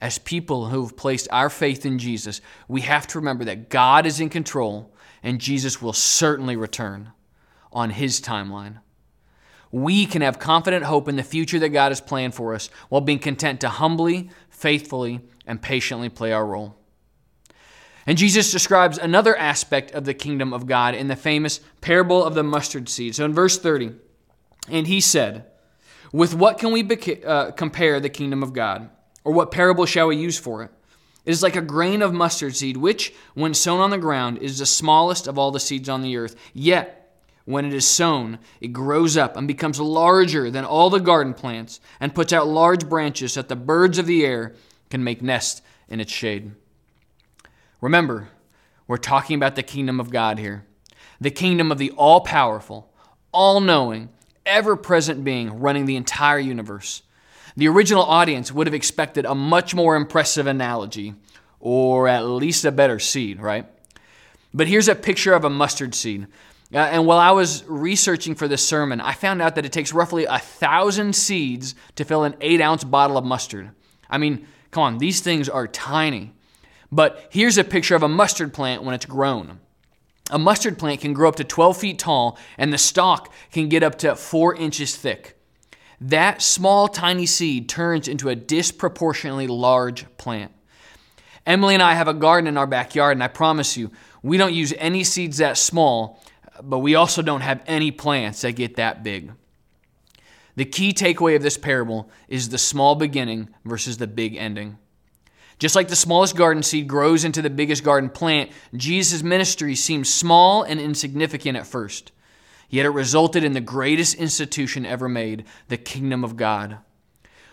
as 0.00 0.18
people 0.18 0.66
who 0.66 0.82
have 0.82 0.96
placed 0.96 1.28
our 1.30 1.50
faith 1.50 1.84
in 1.84 1.98
Jesus, 1.98 2.40
we 2.68 2.82
have 2.82 3.06
to 3.08 3.18
remember 3.18 3.44
that 3.44 3.68
God 3.68 4.06
is 4.06 4.20
in 4.20 4.28
control 4.28 4.92
and 5.22 5.40
Jesus 5.40 5.82
will 5.82 5.92
certainly 5.92 6.56
return 6.56 7.12
on 7.72 7.90
his 7.90 8.20
timeline. 8.20 8.78
we 9.70 10.06
can 10.06 10.22
have 10.22 10.38
confident 10.38 10.82
hope 10.84 11.08
in 11.08 11.16
the 11.16 11.22
future 11.22 11.58
that 11.58 11.68
God 11.68 11.90
has 11.90 12.00
planned 12.00 12.34
for 12.34 12.54
us 12.54 12.70
while 12.88 13.02
being 13.02 13.18
content 13.18 13.60
to 13.60 13.68
humbly, 13.68 14.30
faithfully, 14.48 15.20
and 15.48 15.60
patiently 15.60 16.08
play 16.08 16.32
our 16.32 16.46
role. 16.46 16.76
And 18.06 18.16
Jesus 18.16 18.52
describes 18.52 18.96
another 18.96 19.36
aspect 19.36 19.90
of 19.90 20.04
the 20.04 20.14
kingdom 20.14 20.54
of 20.54 20.66
God 20.66 20.94
in 20.94 21.08
the 21.08 21.16
famous 21.16 21.60
parable 21.80 22.24
of 22.24 22.34
the 22.34 22.42
mustard 22.42 22.88
seed. 22.88 23.14
So 23.14 23.24
in 23.24 23.34
verse 23.34 23.58
30, 23.58 23.92
and 24.70 24.86
he 24.86 25.00
said, 25.00 25.46
With 26.12 26.34
what 26.34 26.58
can 26.58 26.72
we 26.72 26.84
beca- 26.84 27.26
uh, 27.26 27.50
compare 27.50 27.98
the 27.98 28.08
kingdom 28.08 28.42
of 28.42 28.52
God? 28.52 28.88
Or 29.24 29.32
what 29.32 29.50
parable 29.50 29.84
shall 29.84 30.06
we 30.08 30.16
use 30.16 30.38
for 30.38 30.62
it? 30.62 30.70
It 31.26 31.32
is 31.32 31.42
like 31.42 31.56
a 31.56 31.60
grain 31.60 32.00
of 32.00 32.14
mustard 32.14 32.56
seed, 32.56 32.78
which, 32.78 33.12
when 33.34 33.52
sown 33.52 33.80
on 33.80 33.90
the 33.90 33.98
ground, 33.98 34.38
is 34.38 34.58
the 34.58 34.66
smallest 34.66 35.26
of 35.26 35.38
all 35.38 35.50
the 35.50 35.60
seeds 35.60 35.88
on 35.88 36.00
the 36.00 36.16
earth. 36.16 36.34
Yet, 36.54 36.98
when 37.44 37.66
it 37.66 37.74
is 37.74 37.86
sown, 37.86 38.38
it 38.62 38.68
grows 38.68 39.16
up 39.16 39.36
and 39.36 39.46
becomes 39.46 39.80
larger 39.80 40.50
than 40.50 40.64
all 40.64 40.88
the 40.88 41.00
garden 41.00 41.34
plants 41.34 41.80
and 42.00 42.14
puts 42.14 42.32
out 42.32 42.46
large 42.46 42.88
branches 42.88 43.34
that 43.34 43.48
the 43.48 43.56
birds 43.56 43.98
of 43.98 44.06
the 44.06 44.24
air 44.24 44.54
can 44.90 45.04
make 45.04 45.22
nest 45.22 45.62
in 45.88 46.00
its 46.00 46.12
shade. 46.12 46.52
Remember, 47.80 48.28
we're 48.86 48.96
talking 48.96 49.36
about 49.36 49.54
the 49.54 49.62
kingdom 49.62 50.00
of 50.00 50.10
God 50.10 50.38
here. 50.38 50.64
The 51.20 51.30
kingdom 51.30 51.70
of 51.70 51.78
the 51.78 51.90
all 51.92 52.20
powerful, 52.20 52.92
all 53.32 53.60
knowing, 53.60 54.08
ever 54.46 54.76
present 54.76 55.24
being 55.24 55.60
running 55.60 55.86
the 55.86 55.96
entire 55.96 56.38
universe. 56.38 57.02
The 57.56 57.68
original 57.68 58.02
audience 58.02 58.52
would 58.52 58.66
have 58.66 58.74
expected 58.74 59.24
a 59.24 59.34
much 59.34 59.74
more 59.74 59.96
impressive 59.96 60.46
analogy, 60.46 61.14
or 61.60 62.08
at 62.08 62.20
least 62.20 62.64
a 62.64 62.72
better 62.72 62.98
seed, 62.98 63.40
right? 63.40 63.66
But 64.54 64.68
here's 64.68 64.88
a 64.88 64.94
picture 64.94 65.34
of 65.34 65.44
a 65.44 65.50
mustard 65.50 65.94
seed. 65.94 66.28
Uh, 66.72 66.78
and 66.78 67.06
while 67.06 67.18
I 67.18 67.30
was 67.30 67.64
researching 67.66 68.34
for 68.34 68.46
this 68.46 68.66
sermon, 68.66 69.00
I 69.00 69.12
found 69.12 69.42
out 69.42 69.54
that 69.54 69.64
it 69.64 69.72
takes 69.72 69.92
roughly 69.92 70.24
a 70.26 70.38
thousand 70.38 71.16
seeds 71.16 71.74
to 71.96 72.04
fill 72.04 72.24
an 72.24 72.36
eight 72.40 72.60
ounce 72.60 72.84
bottle 72.84 73.16
of 73.18 73.24
mustard. 73.24 73.70
I 74.08 74.18
mean, 74.18 74.46
come 74.70 74.82
on, 74.82 74.98
these 74.98 75.20
things 75.20 75.48
are 75.48 75.66
tiny. 75.66 76.32
But 76.90 77.28
here's 77.30 77.58
a 77.58 77.64
picture 77.64 77.94
of 77.94 78.02
a 78.02 78.08
mustard 78.08 78.52
plant 78.54 78.82
when 78.82 78.94
it's 78.94 79.06
grown. 79.06 79.60
A 80.30 80.38
mustard 80.38 80.78
plant 80.78 81.00
can 81.00 81.12
grow 81.12 81.28
up 81.28 81.36
to 81.36 81.44
12 81.44 81.76
feet 81.76 81.98
tall, 81.98 82.38
and 82.56 82.72
the 82.72 82.78
stalk 82.78 83.32
can 83.50 83.68
get 83.68 83.82
up 83.82 83.96
to 83.98 84.14
four 84.14 84.54
inches 84.54 84.96
thick. 84.96 85.38
That 86.00 86.42
small, 86.42 86.86
tiny 86.88 87.26
seed 87.26 87.68
turns 87.68 88.08
into 88.08 88.28
a 88.28 88.36
disproportionately 88.36 89.46
large 89.46 90.06
plant. 90.16 90.52
Emily 91.46 91.74
and 91.74 91.82
I 91.82 91.94
have 91.94 92.08
a 92.08 92.14
garden 92.14 92.46
in 92.46 92.58
our 92.58 92.66
backyard, 92.66 93.16
and 93.16 93.24
I 93.24 93.28
promise 93.28 93.76
you, 93.76 93.90
we 94.22 94.36
don't 94.36 94.52
use 94.52 94.74
any 94.76 95.02
seeds 95.02 95.38
that 95.38 95.56
small, 95.56 96.22
but 96.62 96.80
we 96.80 96.94
also 96.94 97.22
don't 97.22 97.40
have 97.40 97.62
any 97.66 97.90
plants 97.90 98.42
that 98.42 98.52
get 98.52 98.76
that 98.76 99.02
big. 99.02 99.32
The 100.58 100.64
key 100.64 100.92
takeaway 100.92 101.36
of 101.36 101.42
this 101.42 101.56
parable 101.56 102.10
is 102.26 102.48
the 102.48 102.58
small 102.58 102.96
beginning 102.96 103.48
versus 103.64 103.98
the 103.98 104.08
big 104.08 104.34
ending. 104.34 104.76
Just 105.60 105.76
like 105.76 105.86
the 105.86 105.94
smallest 105.94 106.34
garden 106.34 106.64
seed 106.64 106.88
grows 106.88 107.24
into 107.24 107.40
the 107.40 107.48
biggest 107.48 107.84
garden 107.84 108.10
plant, 108.10 108.50
Jesus' 108.74 109.22
ministry 109.22 109.76
seems 109.76 110.12
small 110.12 110.64
and 110.64 110.80
insignificant 110.80 111.56
at 111.56 111.68
first. 111.68 112.10
Yet 112.68 112.86
it 112.86 112.90
resulted 112.90 113.44
in 113.44 113.52
the 113.52 113.60
greatest 113.60 114.16
institution 114.16 114.84
ever 114.84 115.08
made, 115.08 115.44
the 115.68 115.76
kingdom 115.76 116.24
of 116.24 116.36
God. 116.36 116.78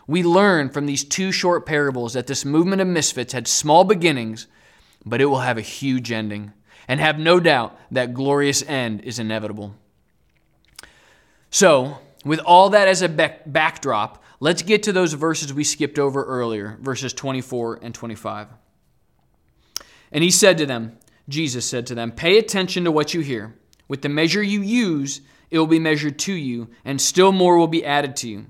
We 0.08 0.24
learn 0.24 0.70
from 0.70 0.88
these 0.88 1.04
two 1.04 1.32
short 1.32 1.64
parables 1.68 2.14
that 2.14 2.26
this 2.26 2.44
movement 2.44 2.82
of 2.82 2.88
misfits 2.88 3.34
had 3.34 3.48
small 3.48 3.84
beginnings, 3.84 4.48
but 5.06 5.22
it 5.22 5.26
will 5.26 5.42
have 5.42 5.60
a 5.60 5.62
huge 5.62 6.12
ending. 6.12 6.54
And 6.88 7.00
have 7.00 7.20
no 7.20 7.40
doubt 7.40 7.80
that 7.92 8.16
glorious 8.16 8.64
end 8.64 9.02
is 9.02 9.20
inevitable. 9.20 9.76
So, 11.52 12.00
with 12.26 12.40
all 12.40 12.72
that 12.72 12.88
as 12.88 13.02
a 13.02 13.10
backdrop, 13.10 14.24
Let's 14.40 14.62
get 14.62 14.84
to 14.84 14.94
those 14.94 15.14
verses 15.14 15.54
we 15.54 15.64
skipped 15.64 15.98
over 15.98 16.24
earlier, 16.24 16.78
verses 16.82 17.14
24 17.14 17.80
and 17.82 17.96
25. 17.96 18.48
And 20.12 20.24
he 20.24 20.32
said 20.32 20.58
to 20.58 20.66
them, 20.66 20.98
Jesus 21.28 21.66
said 21.66 21.88
to 21.88 21.96
them, 21.96 22.12
Pay 22.12 22.38
attention 22.38 22.84
to 22.84 22.92
what 22.92 23.14
you 23.14 23.22
hear. 23.22 23.56
With 23.88 24.02
the 24.02 24.10
measure 24.10 24.44
you 24.44 24.62
use, 24.62 25.22
it 25.50 25.58
will 25.58 25.68
be 25.68 25.80
measured 25.80 26.20
to 26.20 26.34
you, 26.34 26.70
and 26.84 27.00
still 27.00 27.32
more 27.32 27.58
will 27.58 27.68
be 27.68 27.86
added 27.86 28.16
to 28.18 28.30
you. 28.30 28.46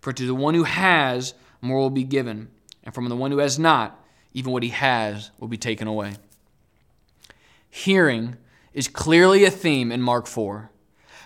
For 0.00 0.12
to 0.12 0.26
the 0.26 0.34
one 0.34 0.54
who 0.54 0.64
has, 0.64 1.34
more 1.60 1.78
will 1.78 1.90
be 1.90 2.04
given, 2.04 2.48
and 2.84 2.94
from 2.94 3.08
the 3.08 3.16
one 3.16 3.30
who 3.30 3.38
has 3.38 3.58
not, 3.58 4.02
even 4.32 4.52
what 4.52 4.62
he 4.62 4.68
has 4.68 5.30
will 5.38 5.48
be 5.48 5.56
taken 5.56 5.88
away. 5.88 6.14
Hearing 7.68 8.36
is 8.72 8.88
clearly 8.88 9.44
a 9.44 9.50
theme 9.50 9.90
in 9.90 10.02
Mark 10.02 10.26
4. 10.26 10.70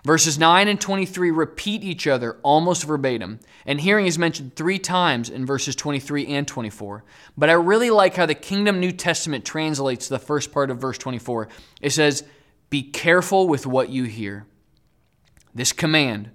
Verses 0.04 0.38
9 0.38 0.66
and 0.66 0.80
23 0.80 1.30
repeat 1.30 1.84
each 1.84 2.06
other 2.06 2.38
almost 2.42 2.84
verbatim, 2.84 3.38
and 3.66 3.80
hearing 3.80 4.06
is 4.06 4.18
mentioned 4.18 4.56
three 4.56 4.78
times 4.78 5.28
in 5.28 5.44
verses 5.44 5.76
23 5.76 6.26
and 6.26 6.48
24. 6.48 7.04
But 7.36 7.50
I 7.50 7.54
really 7.54 7.90
like 7.90 8.16
how 8.16 8.24
the 8.24 8.34
Kingdom 8.34 8.80
New 8.80 8.92
Testament 8.92 9.44
translates 9.44 10.08
the 10.08 10.18
first 10.18 10.52
part 10.52 10.70
of 10.70 10.78
verse 10.78 10.96
24. 10.96 11.48
It 11.82 11.90
says, 11.90 12.24
Be 12.70 12.82
careful 12.82 13.46
with 13.46 13.66
what 13.66 13.90
you 13.90 14.04
hear. 14.04 14.46
This 15.54 15.72
command, 15.72 16.30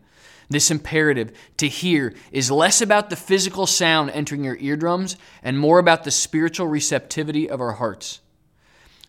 this 0.47 0.69
imperative 0.69 1.31
to 1.57 1.67
hear, 1.67 2.13
is 2.31 2.51
less 2.51 2.81
about 2.81 3.09
the 3.09 3.15
physical 3.15 3.65
sound 3.65 4.11
entering 4.11 4.43
your 4.43 4.57
eardrums 4.57 5.17
and 5.41 5.57
more 5.57 5.79
about 5.79 6.03
the 6.03 6.11
spiritual 6.11 6.67
receptivity 6.67 7.49
of 7.49 7.61
our 7.61 7.73
hearts. 7.73 8.21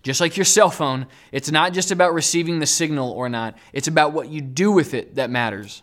Just 0.06 0.20
like 0.20 0.36
your 0.36 0.44
cell 0.44 0.70
phone, 0.70 1.08
it's 1.32 1.50
not 1.50 1.72
just 1.72 1.90
about 1.90 2.14
receiving 2.14 2.60
the 2.60 2.66
signal 2.66 3.10
or 3.10 3.28
not, 3.28 3.58
it's 3.72 3.88
about 3.88 4.12
what 4.12 4.28
you 4.28 4.40
do 4.40 4.70
with 4.70 4.94
it 4.94 5.16
that 5.16 5.30
matters. 5.30 5.82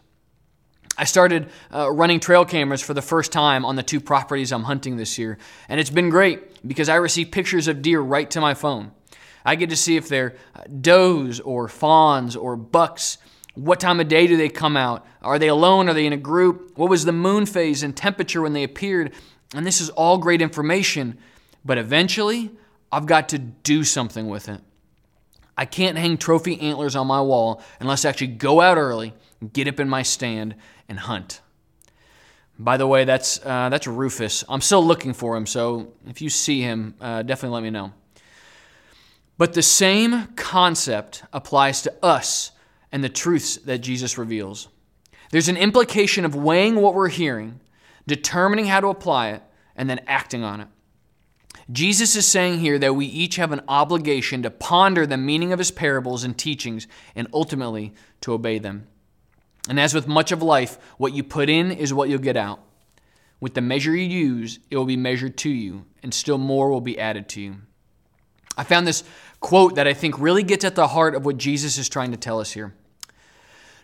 I 0.97 1.03
started 1.03 1.49
uh, 1.73 1.91
running 1.91 2.21
trail 2.21 2.45
cameras 2.45 2.81
for 2.81 2.93
the 2.93 3.01
first 3.01 3.33
time 3.33 3.65
on 3.65 3.75
the 3.75 3.83
two 3.83 3.99
properties 3.99 4.53
I'm 4.53 4.63
hunting 4.63 4.95
this 4.95 5.17
year, 5.17 5.37
and 5.67 5.77
it's 5.77 5.89
been 5.89 6.09
great 6.09 6.65
because 6.65 6.87
I 6.87 6.95
receive 6.95 7.31
pictures 7.31 7.67
of 7.67 7.81
deer 7.81 7.99
right 7.99 8.31
to 8.31 8.39
my 8.39 8.53
phone. 8.53 8.91
I 9.43 9.55
get 9.55 9.69
to 9.71 9.75
see 9.75 9.97
if 9.97 10.07
they're 10.07 10.37
uh, 10.55 10.61
does 10.79 11.41
or 11.41 11.67
fawns 11.67 12.37
or 12.37 12.55
bucks. 12.55 13.17
What 13.55 13.81
time 13.81 13.99
of 13.99 14.07
day 14.07 14.25
do 14.25 14.37
they 14.37 14.47
come 14.47 14.77
out? 14.77 15.05
Are 15.21 15.37
they 15.37 15.49
alone? 15.49 15.89
Are 15.89 15.93
they 15.93 16.05
in 16.05 16.13
a 16.13 16.17
group? 16.17 16.77
What 16.77 16.89
was 16.89 17.03
the 17.03 17.11
moon 17.11 17.45
phase 17.45 17.83
and 17.83 17.93
temperature 17.93 18.41
when 18.41 18.53
they 18.53 18.63
appeared? 18.63 19.11
And 19.53 19.67
this 19.67 19.81
is 19.81 19.89
all 19.89 20.17
great 20.17 20.41
information, 20.41 21.17
but 21.65 21.77
eventually 21.77 22.51
I've 22.93 23.07
got 23.07 23.29
to 23.29 23.39
do 23.39 23.83
something 23.83 24.27
with 24.27 24.49
it. 24.49 24.61
I 25.57 25.65
can't 25.65 25.97
hang 25.97 26.17
trophy 26.17 26.59
antlers 26.61 26.95
on 26.95 27.07
my 27.07 27.21
wall 27.21 27.61
unless 27.79 28.05
I 28.05 28.09
actually 28.09 28.27
go 28.27 28.61
out 28.61 28.77
early, 28.77 29.13
get 29.51 29.67
up 29.67 29.79
in 29.79 29.89
my 29.89 30.03
stand, 30.03 30.55
and 30.87 30.99
hunt. 30.99 31.41
By 32.59 32.77
the 32.77 32.85
way, 32.85 33.03
that's, 33.03 33.43
uh, 33.43 33.69
that's 33.69 33.87
Rufus. 33.87 34.43
I'm 34.47 34.61
still 34.61 34.85
looking 34.85 35.13
for 35.13 35.35
him, 35.35 35.47
so 35.47 35.93
if 36.07 36.21
you 36.21 36.29
see 36.29 36.61
him, 36.61 36.93
uh, 37.01 37.23
definitely 37.23 37.55
let 37.55 37.63
me 37.63 37.71
know. 37.71 37.93
But 39.39 39.53
the 39.53 39.63
same 39.63 40.27
concept 40.35 41.23
applies 41.33 41.81
to 41.83 41.93
us 42.03 42.51
and 42.91 43.03
the 43.03 43.09
truths 43.09 43.57
that 43.57 43.79
Jesus 43.79 44.19
reveals. 44.19 44.67
There's 45.31 45.47
an 45.49 45.57
implication 45.57 46.25
of 46.25 46.35
weighing 46.35 46.75
what 46.75 46.93
we're 46.93 47.09
hearing, 47.09 47.59
determining 48.05 48.67
how 48.67 48.81
to 48.81 48.87
apply 48.87 49.29
it, 49.29 49.41
and 49.75 49.89
then 49.89 50.01
acting 50.05 50.43
on 50.43 50.61
it. 50.61 50.67
Jesus 51.71 52.15
is 52.15 52.27
saying 52.27 52.59
here 52.59 52.77
that 52.79 52.95
we 52.95 53.05
each 53.05 53.37
have 53.37 53.51
an 53.51 53.61
obligation 53.67 54.43
to 54.43 54.49
ponder 54.49 55.05
the 55.05 55.17
meaning 55.17 55.53
of 55.53 55.59
his 55.59 55.71
parables 55.71 56.23
and 56.23 56.37
teachings 56.37 56.87
and 57.15 57.27
ultimately 57.33 57.93
to 58.21 58.33
obey 58.33 58.59
them. 58.59 58.87
And 59.69 59.79
as 59.79 59.93
with 59.93 60.07
much 60.07 60.31
of 60.31 60.43
life, 60.43 60.77
what 60.97 61.13
you 61.13 61.23
put 61.23 61.49
in 61.49 61.71
is 61.71 61.93
what 61.93 62.09
you'll 62.09 62.19
get 62.19 62.35
out. 62.35 62.59
With 63.39 63.53
the 63.53 63.61
measure 63.61 63.95
you 63.95 64.07
use, 64.07 64.59
it 64.69 64.77
will 64.77 64.85
be 64.85 64.97
measured 64.97 65.37
to 65.39 65.49
you, 65.49 65.85
and 66.01 66.13
still 66.13 66.37
more 66.37 66.69
will 66.69 66.81
be 66.81 66.99
added 66.99 67.29
to 67.29 67.41
you. 67.41 67.55
I 68.57 68.63
found 68.63 68.85
this 68.85 69.03
quote 69.39 69.75
that 69.75 69.87
I 69.87 69.93
think 69.93 70.19
really 70.19 70.43
gets 70.43 70.65
at 70.65 70.75
the 70.75 70.87
heart 70.87 71.15
of 71.15 71.25
what 71.25 71.37
Jesus 71.37 71.77
is 71.77 71.89
trying 71.89 72.11
to 72.11 72.17
tell 72.17 72.39
us 72.39 72.51
here. 72.51 72.73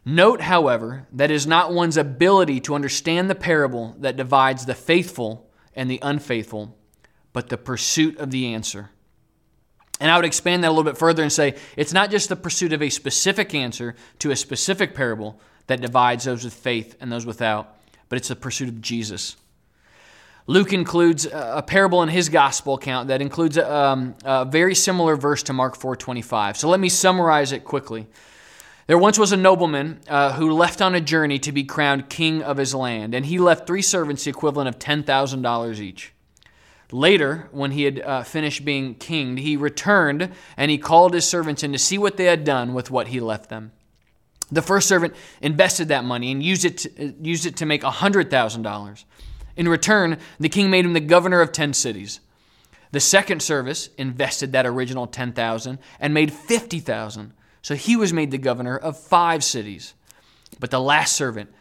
Note, 0.06 0.42
however, 0.42 1.08
that 1.14 1.32
it 1.32 1.34
is 1.34 1.48
not 1.48 1.74
one's 1.74 1.98
ability 1.98 2.60
to 2.62 2.76
understand 2.76 3.30
the 3.30 3.36
parable 3.36 3.96
that 4.00 4.16
divides 4.16 4.66
the 4.66 4.76
faithful 4.76 5.50
and 5.76 5.90
the 5.90 6.00
unfaithful 6.02 6.78
but 7.34 7.50
the 7.50 7.58
pursuit 7.58 8.18
of 8.18 8.32
the 8.32 8.54
answer. 8.54 8.90
And 10.00 10.10
I 10.10 10.16
would 10.16 10.26
expand 10.26 10.64
that 10.64 10.68
a 10.68 10.72
little 10.72 10.84
bit 10.84 10.98
further 10.98 11.24
and 11.24 11.32
say 11.32 11.56
it's 11.76 11.94
not 11.94 12.10
just 12.10 12.30
the 12.30 12.36
pursuit 12.36 12.74
of 12.74 12.82
a 12.82 12.90
specific 12.90 13.54
answer 13.54 13.96
to 14.20 14.32
a 14.32 14.36
specific 14.36 14.96
parable 14.96 15.40
that 15.68 15.82
divides 15.82 16.24
those 16.24 16.44
with 16.44 16.54
faith 16.54 16.96
and 17.00 17.12
those 17.12 17.26
without, 17.26 17.78
but 18.08 18.18
it's 18.18 18.30
the 18.30 18.36
pursuit 18.36 18.70
of 18.70 18.82
Jesus. 18.82 19.36
Luke 20.48 20.74
includes 20.74 21.28
a 21.32 21.64
parable 21.66 22.02
in 22.02 22.10
his 22.10 22.28
gospel 22.30 22.74
account 22.74 23.10
that 23.10 23.22
includes 23.22 23.56
a, 23.56 23.72
um, 23.72 24.16
a 24.26 24.46
very 24.46 24.74
similar 24.74 25.16
verse 25.16 25.44
to 25.44 25.54
Mark 25.54 25.78
4:25. 25.78 26.58
So 26.58 26.70
let 26.70 26.80
me 26.80 26.90
summarize 26.90 27.52
it 27.52 27.64
quickly. 27.64 28.08
There 28.88 28.98
once 28.98 29.20
was 29.20 29.32
a 29.32 29.38
nobleman 29.38 30.00
uh, 30.08 30.34
who 30.34 30.52
left 30.52 30.82
on 30.82 30.96
a 30.96 31.02
journey 31.02 31.38
to 31.38 31.52
be 31.52 31.64
crowned 31.64 32.10
king 32.10 32.42
of 32.42 32.58
his 32.58 32.74
land, 32.74 33.14
and 33.14 33.28
he 33.28 33.38
left 33.38 33.68
three 33.68 33.84
servants 33.84 34.24
the 34.24 34.32
equivalent 34.32 34.68
of 34.68 34.80
$10,000 34.80 35.80
each. 35.80 36.14
Later, 36.92 37.50
when 37.52 37.72
he 37.72 37.84
had 37.84 38.00
uh, 38.00 38.24
finished 38.24 38.66
being 38.66 38.96
king, 38.96 39.38
he 39.38 39.56
returned 39.56 40.32
and 40.58 40.72
he 40.72 40.78
called 40.78 41.14
his 41.14 41.28
servants 41.28 41.64
in 41.64 41.72
to 41.72 41.78
see 41.78 41.98
what 41.98 42.18
they 42.18 42.26
had 42.26 42.44
done 42.44 42.74
with 42.74 42.90
what 42.90 43.10
he 43.10 43.20
left 43.20 43.50
them. 43.50 43.72
The 44.52 44.64
first 44.64 44.88
servant 44.88 45.14
invested 45.42 45.90
that 45.90 46.04
money 46.04 46.32
and 46.32 46.42
used 46.42 46.66
it 46.66 46.78
to, 46.80 47.14
used 47.22 47.46
it 47.46 47.58
to 47.58 47.68
make 47.68 47.84
$100,000. 47.84 49.04
In 49.56 49.68
return, 49.68 50.18
the 50.40 50.50
king 50.50 50.72
made 50.72 50.86
him 50.86 50.94
the 50.94 51.00
governor 51.00 51.42
of 51.42 51.52
10 51.52 51.74
cities. 51.74 52.22
The 52.92 53.00
second 53.00 53.44
service 53.44 53.90
invested 54.00 54.52
that 54.54 54.66
original 54.66 55.06
10,000 55.06 55.78
and 56.00 56.14
made 56.14 56.34
50,000. 56.34 57.34
So 57.62 57.76
he 57.76 57.96
was 57.96 58.14
made 58.14 58.32
the 58.32 58.40
governor 58.40 58.78
of 58.78 58.98
5 58.98 59.44
cities. 59.44 59.94
But 60.60 60.72
the 60.72 60.80
last 60.80 61.16
servant, 61.16 61.54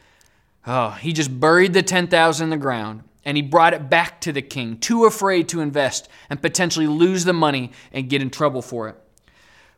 oh, 0.67 0.91
he 0.91 1.13
just 1.13 1.39
buried 1.39 1.75
the 1.75 1.83
10,000 1.83 2.45
in 2.45 2.51
the 2.51 2.57
ground 2.57 3.03
and 3.29 3.37
he 3.37 3.43
brought 3.43 3.75
it 3.75 3.91
back 3.91 4.23
to 4.23 4.33
the 4.33 4.41
king, 4.41 4.79
too 4.79 5.05
afraid 5.05 5.51
to 5.51 5.61
invest 5.61 6.09
and 6.31 6.41
potentially 6.41 6.87
lose 6.87 7.25
the 7.25 7.35
money 7.35 7.73
and 7.93 8.09
get 8.09 8.23
in 8.23 8.31
trouble 8.31 8.63
for 8.63 8.89
it. 8.89 8.97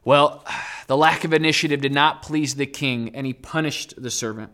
Well, 0.05 0.47
the 0.87 0.97
lack 0.97 1.25
of 1.25 1.33
initiative 1.33 1.81
did 1.81 1.93
not 1.93 2.23
please 2.23 2.55
the 2.55 2.65
king, 2.65 3.11
and 3.13 3.27
he 3.27 3.33
punished 3.33 4.01
the 4.01 4.09
servant. 4.09 4.53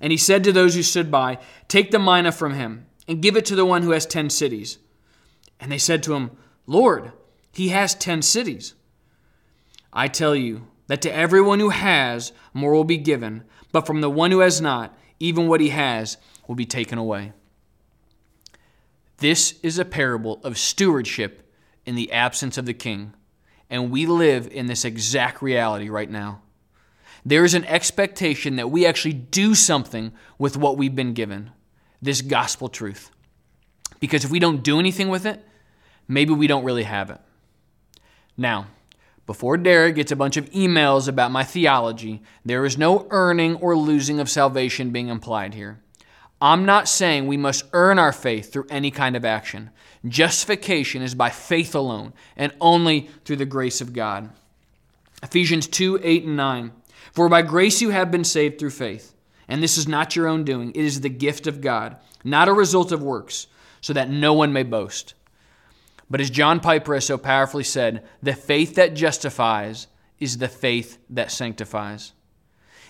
And 0.00 0.12
he 0.12 0.16
said 0.16 0.44
to 0.44 0.52
those 0.52 0.76
who 0.76 0.84
stood 0.84 1.10
by, 1.10 1.38
Take 1.66 1.90
the 1.90 1.98
mina 1.98 2.30
from 2.30 2.54
him, 2.54 2.86
and 3.08 3.20
give 3.20 3.36
it 3.36 3.46
to 3.46 3.56
the 3.56 3.66
one 3.66 3.82
who 3.82 3.90
has 3.90 4.06
ten 4.06 4.30
cities. 4.30 4.78
And 5.58 5.72
they 5.72 5.78
said 5.78 6.04
to 6.04 6.14
him, 6.14 6.30
Lord, 6.66 7.10
he 7.50 7.70
has 7.70 7.96
ten 7.96 8.22
cities. 8.22 8.74
I 9.92 10.06
tell 10.06 10.36
you 10.36 10.68
that 10.88 11.00
to 11.02 11.14
everyone 11.14 11.60
who 11.60 11.68
has, 11.68 12.32
more 12.52 12.72
will 12.72 12.84
be 12.84 12.98
given, 12.98 13.44
but 13.72 13.86
from 13.86 14.00
the 14.00 14.10
one 14.10 14.30
who 14.30 14.40
has 14.40 14.60
not, 14.60 14.98
even 15.20 15.46
what 15.46 15.60
he 15.60 15.68
has 15.68 16.16
will 16.46 16.54
be 16.54 16.66
taken 16.66 16.98
away. 16.98 17.32
This 19.18 19.58
is 19.62 19.78
a 19.78 19.84
parable 19.84 20.40
of 20.44 20.58
stewardship 20.58 21.52
in 21.86 21.94
the 21.94 22.12
absence 22.12 22.58
of 22.58 22.66
the 22.66 22.74
king. 22.74 23.14
And 23.70 23.90
we 23.90 24.06
live 24.06 24.48
in 24.48 24.66
this 24.66 24.84
exact 24.84 25.42
reality 25.42 25.88
right 25.88 26.10
now. 26.10 26.42
There 27.24 27.44
is 27.44 27.54
an 27.54 27.64
expectation 27.66 28.56
that 28.56 28.70
we 28.70 28.86
actually 28.86 29.12
do 29.12 29.54
something 29.54 30.12
with 30.38 30.56
what 30.56 30.78
we've 30.78 30.94
been 30.94 31.12
given 31.12 31.50
this 32.00 32.22
gospel 32.22 32.68
truth. 32.68 33.10
Because 34.00 34.24
if 34.24 34.30
we 34.30 34.38
don't 34.38 34.62
do 34.62 34.78
anything 34.78 35.08
with 35.08 35.26
it, 35.26 35.44
maybe 36.06 36.32
we 36.32 36.46
don't 36.46 36.64
really 36.64 36.84
have 36.84 37.10
it. 37.10 37.20
Now, 38.36 38.68
before 39.28 39.58
Derek 39.58 39.96
gets 39.96 40.10
a 40.10 40.16
bunch 40.16 40.38
of 40.38 40.48
emails 40.52 41.06
about 41.06 41.30
my 41.30 41.44
theology, 41.44 42.22
there 42.46 42.64
is 42.64 42.78
no 42.78 43.06
earning 43.10 43.56
or 43.56 43.76
losing 43.76 44.20
of 44.20 44.30
salvation 44.30 44.88
being 44.88 45.08
implied 45.08 45.52
here. 45.52 45.80
I'm 46.40 46.64
not 46.64 46.88
saying 46.88 47.26
we 47.26 47.36
must 47.36 47.66
earn 47.74 47.98
our 47.98 48.10
faith 48.10 48.50
through 48.50 48.68
any 48.70 48.90
kind 48.90 49.16
of 49.16 49.26
action. 49.26 49.68
Justification 50.06 51.02
is 51.02 51.14
by 51.14 51.28
faith 51.28 51.74
alone 51.74 52.14
and 52.38 52.54
only 52.58 53.10
through 53.26 53.36
the 53.36 53.44
grace 53.44 53.82
of 53.82 53.92
God. 53.92 54.30
Ephesians 55.22 55.66
2 55.66 56.00
8 56.02 56.24
and 56.24 56.36
9. 56.38 56.72
For 57.12 57.28
by 57.28 57.42
grace 57.42 57.82
you 57.82 57.90
have 57.90 58.10
been 58.10 58.24
saved 58.24 58.58
through 58.58 58.70
faith. 58.70 59.14
And 59.46 59.62
this 59.62 59.76
is 59.76 59.86
not 59.86 60.16
your 60.16 60.26
own 60.26 60.44
doing, 60.44 60.70
it 60.70 60.82
is 60.82 61.02
the 61.02 61.10
gift 61.10 61.46
of 61.46 61.60
God, 61.60 61.98
not 62.24 62.48
a 62.48 62.54
result 62.54 62.92
of 62.92 63.02
works, 63.02 63.46
so 63.82 63.92
that 63.92 64.08
no 64.08 64.32
one 64.32 64.54
may 64.54 64.62
boast. 64.62 65.12
But 66.10 66.20
as 66.20 66.30
John 66.30 66.60
Piper 66.60 66.94
has 66.94 67.04
so 67.04 67.18
powerfully 67.18 67.64
said, 67.64 68.06
the 68.22 68.34
faith 68.34 68.76
that 68.76 68.94
justifies 68.94 69.88
is 70.18 70.38
the 70.38 70.48
faith 70.48 70.98
that 71.10 71.30
sanctifies. 71.30 72.12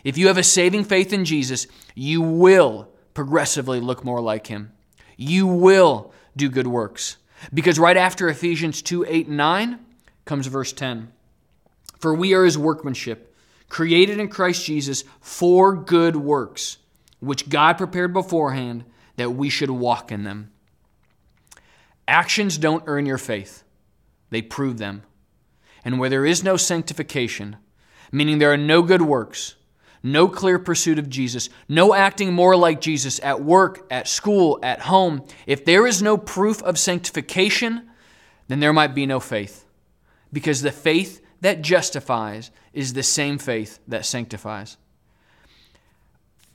If 0.04 0.16
you 0.16 0.28
have 0.28 0.38
a 0.38 0.42
saving 0.44 0.84
faith 0.84 1.12
in 1.12 1.24
Jesus, 1.24 1.66
you 1.94 2.22
will 2.22 2.88
progressively 3.14 3.80
look 3.80 4.04
more 4.04 4.20
like 4.20 4.46
him. 4.46 4.72
You 5.16 5.46
will 5.46 6.12
do 6.36 6.48
good 6.48 6.68
works. 6.68 7.16
Because 7.52 7.78
right 7.78 7.96
after 7.96 8.28
Ephesians 8.28 8.82
2 8.82 9.04
8 9.04 9.26
and 9.28 9.36
9 9.36 9.78
comes 10.24 10.46
verse 10.46 10.72
10. 10.72 11.12
For 11.98 12.14
we 12.14 12.32
are 12.34 12.44
his 12.44 12.56
workmanship, 12.56 13.34
created 13.68 14.20
in 14.20 14.28
Christ 14.28 14.64
Jesus 14.64 15.04
for 15.20 15.74
good 15.74 16.16
works, 16.16 16.78
which 17.20 17.48
God 17.48 17.76
prepared 17.76 18.12
beforehand 18.12 18.84
that 19.16 19.30
we 19.30 19.50
should 19.50 19.70
walk 19.70 20.12
in 20.12 20.22
them. 20.22 20.52
Actions 22.08 22.56
don't 22.56 22.84
earn 22.86 23.04
your 23.04 23.18
faith, 23.18 23.62
they 24.30 24.40
prove 24.40 24.78
them. 24.78 25.02
And 25.84 26.00
where 26.00 26.10
there 26.10 26.26
is 26.26 26.42
no 26.42 26.56
sanctification, 26.56 27.56
meaning 28.10 28.38
there 28.38 28.52
are 28.52 28.56
no 28.56 28.82
good 28.82 29.02
works, 29.02 29.54
no 30.02 30.26
clear 30.26 30.58
pursuit 30.58 30.98
of 30.98 31.10
Jesus, 31.10 31.50
no 31.68 31.94
acting 31.94 32.32
more 32.32 32.56
like 32.56 32.80
Jesus 32.80 33.20
at 33.22 33.42
work, 33.42 33.86
at 33.90 34.08
school, 34.08 34.58
at 34.62 34.80
home, 34.80 35.22
if 35.46 35.64
there 35.64 35.86
is 35.86 36.02
no 36.02 36.16
proof 36.16 36.62
of 36.62 36.78
sanctification, 36.78 37.88
then 38.48 38.60
there 38.60 38.72
might 38.72 38.94
be 38.94 39.04
no 39.04 39.20
faith. 39.20 39.66
Because 40.32 40.62
the 40.62 40.72
faith 40.72 41.22
that 41.42 41.62
justifies 41.62 42.50
is 42.72 42.94
the 42.94 43.02
same 43.02 43.38
faith 43.38 43.80
that 43.86 44.06
sanctifies. 44.06 44.78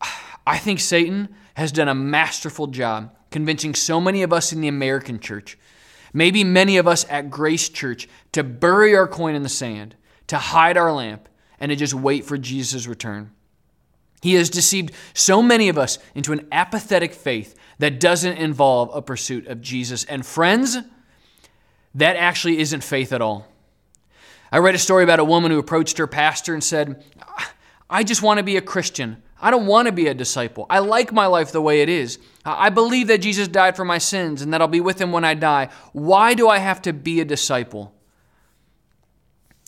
I 0.47 0.57
think 0.57 0.79
Satan 0.79 1.29
has 1.53 1.71
done 1.71 1.87
a 1.87 1.95
masterful 1.95 2.67
job 2.67 3.15
convincing 3.33 3.75
so 3.75 3.99
many 3.99 4.23
of 4.23 4.31
us 4.31 4.53
in 4.53 4.61
the 4.61 4.69
American 4.69 5.19
church, 5.19 5.57
maybe 6.13 6.43
many 6.43 6.77
of 6.77 6.87
us 6.87 7.05
at 7.09 7.29
Grace 7.29 7.67
Church, 7.67 8.07
to 8.31 8.43
bury 8.43 8.95
our 8.95 9.07
coin 9.07 9.35
in 9.35 9.43
the 9.43 9.49
sand, 9.49 9.95
to 10.27 10.37
hide 10.37 10.77
our 10.77 10.93
lamp, 10.93 11.27
and 11.59 11.69
to 11.69 11.75
just 11.75 11.93
wait 11.93 12.23
for 12.23 12.37
Jesus' 12.37 12.87
return. 12.87 13.31
He 14.21 14.35
has 14.35 14.49
deceived 14.49 14.93
so 15.13 15.41
many 15.41 15.67
of 15.67 15.77
us 15.77 15.97
into 16.15 16.31
an 16.31 16.47
apathetic 16.51 17.13
faith 17.13 17.57
that 17.79 17.99
doesn't 17.99 18.37
involve 18.37 18.95
a 18.95 19.01
pursuit 19.01 19.47
of 19.47 19.59
Jesus. 19.59 20.05
And 20.05 20.25
friends, 20.25 20.77
that 21.95 22.15
actually 22.15 22.59
isn't 22.59 22.83
faith 22.83 23.11
at 23.11 23.21
all. 23.21 23.47
I 24.51 24.59
read 24.59 24.75
a 24.75 24.79
story 24.79 25.03
about 25.03 25.19
a 25.19 25.25
woman 25.25 25.51
who 25.51 25.57
approached 25.57 25.97
her 25.97 26.07
pastor 26.07 26.53
and 26.53 26.63
said, 26.63 27.03
I 27.89 28.03
just 28.03 28.21
want 28.21 28.37
to 28.37 28.43
be 28.43 28.55
a 28.55 28.61
Christian. 28.61 29.21
I 29.43 29.51
don't 29.51 29.65
want 29.65 29.87
to 29.87 29.91
be 29.91 30.07
a 30.07 30.13
disciple. 30.13 30.65
I 30.69 30.79
like 30.79 31.11
my 31.11 31.25
life 31.25 31.51
the 31.51 31.61
way 31.61 31.81
it 31.81 31.89
is. 31.89 32.17
I 32.45 32.69
believe 32.69 33.07
that 33.07 33.17
Jesus 33.17 33.49
died 33.49 33.75
for 33.75 33.83
my 33.83 33.97
sins 33.97 34.41
and 34.41 34.53
that 34.53 34.61
I'll 34.61 34.69
be 34.69 34.79
with 34.79 35.01
him 35.01 35.11
when 35.11 35.25
I 35.25 35.33
die. 35.33 35.67
Why 35.91 36.33
do 36.33 36.47
I 36.47 36.59
have 36.59 36.81
to 36.83 36.93
be 36.93 37.19
a 37.19 37.25
disciple? 37.25 37.93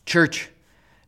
Church, 0.05 0.49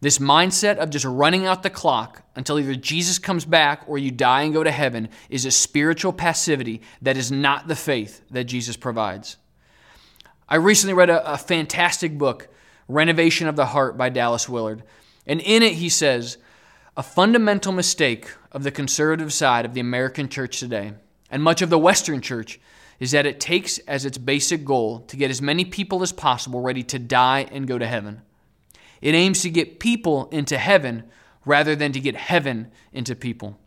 this 0.01 0.17
mindset 0.17 0.80
of 0.80 0.89
just 0.89 1.06
running 1.06 1.45
out 1.45 1.63
the 1.63 1.69
clock 1.69 2.23
until 2.36 2.60
either 2.60 2.75
Jesus 2.75 3.19
comes 3.19 3.45
back 3.45 3.84
or 3.88 3.97
you 3.97 4.12
die 4.12 4.41
and 4.41 4.53
go 4.53 4.65
to 4.65 4.71
heaven 4.71 5.08
is 5.30 5.45
a 5.45 5.51
spiritual 5.51 6.12
passivity 6.12 6.82
that 7.01 7.15
is 7.15 7.32
not 7.32 7.69
the 7.69 7.75
faith 7.75 8.21
that 8.32 8.43
Jesus 8.43 8.75
provides. 8.75 9.38
I 10.49 10.58
recently 10.58 10.93
read 10.93 11.10
a, 11.10 11.34
a 11.34 11.38
fantastic 11.38 12.17
book, 12.17 12.49
Renovation 12.89 13.47
of 13.47 13.56
the 13.56 13.67
Heart 13.67 13.97
by 13.97 14.10
Dallas 14.10 14.49
Willard. 14.49 14.84
And 15.25 15.39
in 15.39 15.63
it, 15.63 15.75
he 15.75 15.88
says, 15.88 16.38
a 16.97 17.03
fundamental 17.03 17.71
mistake 17.71 18.27
of 18.58 18.63
the 18.63 18.72
conservative 18.72 19.32
side 19.32 19.65
of 19.65 19.76
the 19.76 19.80
American 19.80 20.28
church 20.28 20.60
today, 20.60 20.91
and 21.30 21.43
much 21.43 21.62
of 21.62 21.70
the 21.70 21.78
Western 21.78 22.22
church, 22.22 22.60
is 23.00 23.12
that 23.12 23.28
it 23.28 23.39
takes 23.39 23.78
as 23.88 24.04
its 24.04 24.17
basic 24.17 24.65
goal 24.65 25.02
to 25.02 25.15
get 25.15 25.30
as 25.30 25.43
many 25.43 25.63
people 25.63 26.02
as 26.02 26.12
possible 26.12 26.60
ready 26.60 26.82
to 26.82 26.98
die 26.98 27.48
and 27.52 27.67
go 27.67 27.78
to 27.78 27.86
heaven. 27.86 28.20
It 29.00 29.13
aims 29.13 29.43
to 29.43 29.52
get 29.52 29.80
people 29.80 30.28
into 30.30 30.58
heaven 30.58 31.04
rather 31.46 31.76
than 31.76 31.91
to 31.91 32.00
get 32.00 32.15
heaven 32.15 32.72
into 32.91 33.15
people. 33.15 33.60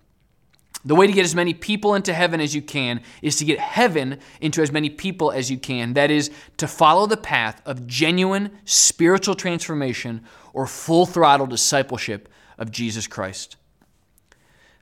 The 0.85 0.97
way 0.97 1.07
to 1.07 1.13
get 1.13 1.25
as 1.25 1.37
many 1.37 1.55
people 1.55 1.95
into 1.95 2.13
heaven 2.13 2.41
as 2.41 2.53
you 2.53 2.61
can 2.61 3.01
is 3.23 3.37
to 3.37 3.45
get 3.45 3.61
heaven 3.61 4.19
into 4.41 4.61
as 4.61 4.73
many 4.73 4.91
people 4.91 5.31
as 5.31 5.53
you 5.53 5.59
can. 5.59 5.93
That 5.93 6.11
is, 6.11 6.33
to 6.57 6.67
follow 6.67 7.07
the 7.07 7.17
path 7.17 7.63
of 7.65 7.87
genuine 7.87 8.59
spiritual 8.65 9.37
transformation 9.37 10.25
or 10.53 10.67
full 10.67 11.07
throttle 11.07 11.47
discipleship 11.47 12.29
of 12.59 12.73
Jesus 12.73 13.07
Christ. 13.07 13.55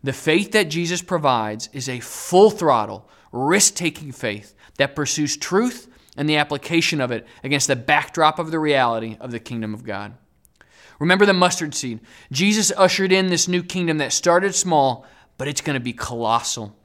The 0.03 0.13
faith 0.13 0.53
that 0.53 0.69
Jesus 0.69 1.03
provides 1.03 1.69
is 1.73 1.89
a 1.89 2.01
full 2.01 2.51
throttle, 2.51 3.09
risk 3.33 3.75
taking 3.75 4.13
faith 4.13 4.55
that 4.77 4.95
pursues 4.95 5.37
truth 5.37 5.89
and 6.17 6.29
the 6.29 6.37
application 6.37 7.01
of 7.01 7.11
it 7.11 7.27
against 7.43 7.67
the 7.67 7.77
backdrop 7.77 8.39
of 8.39 8.51
the 8.51 8.59
reality 8.59 9.17
of 9.21 9.31
the 9.31 9.41
kingdom 9.41 9.75
of 9.75 9.85
God. 9.85 10.15
Remember 10.99 11.27
the 11.27 11.33
mustard 11.33 11.75
seed. 11.75 12.01
Jesus 12.33 12.73
ushered 12.77 13.13
in 13.13 13.29
this 13.29 13.49
new 13.49 13.63
kingdom 13.63 13.99
that 13.99 14.13
started 14.13 14.55
small, 14.55 15.07
but 15.37 15.47
it's 15.47 15.61
going 15.61 15.75
to 15.75 15.81
be 15.81 15.93
colossal. 15.93 16.77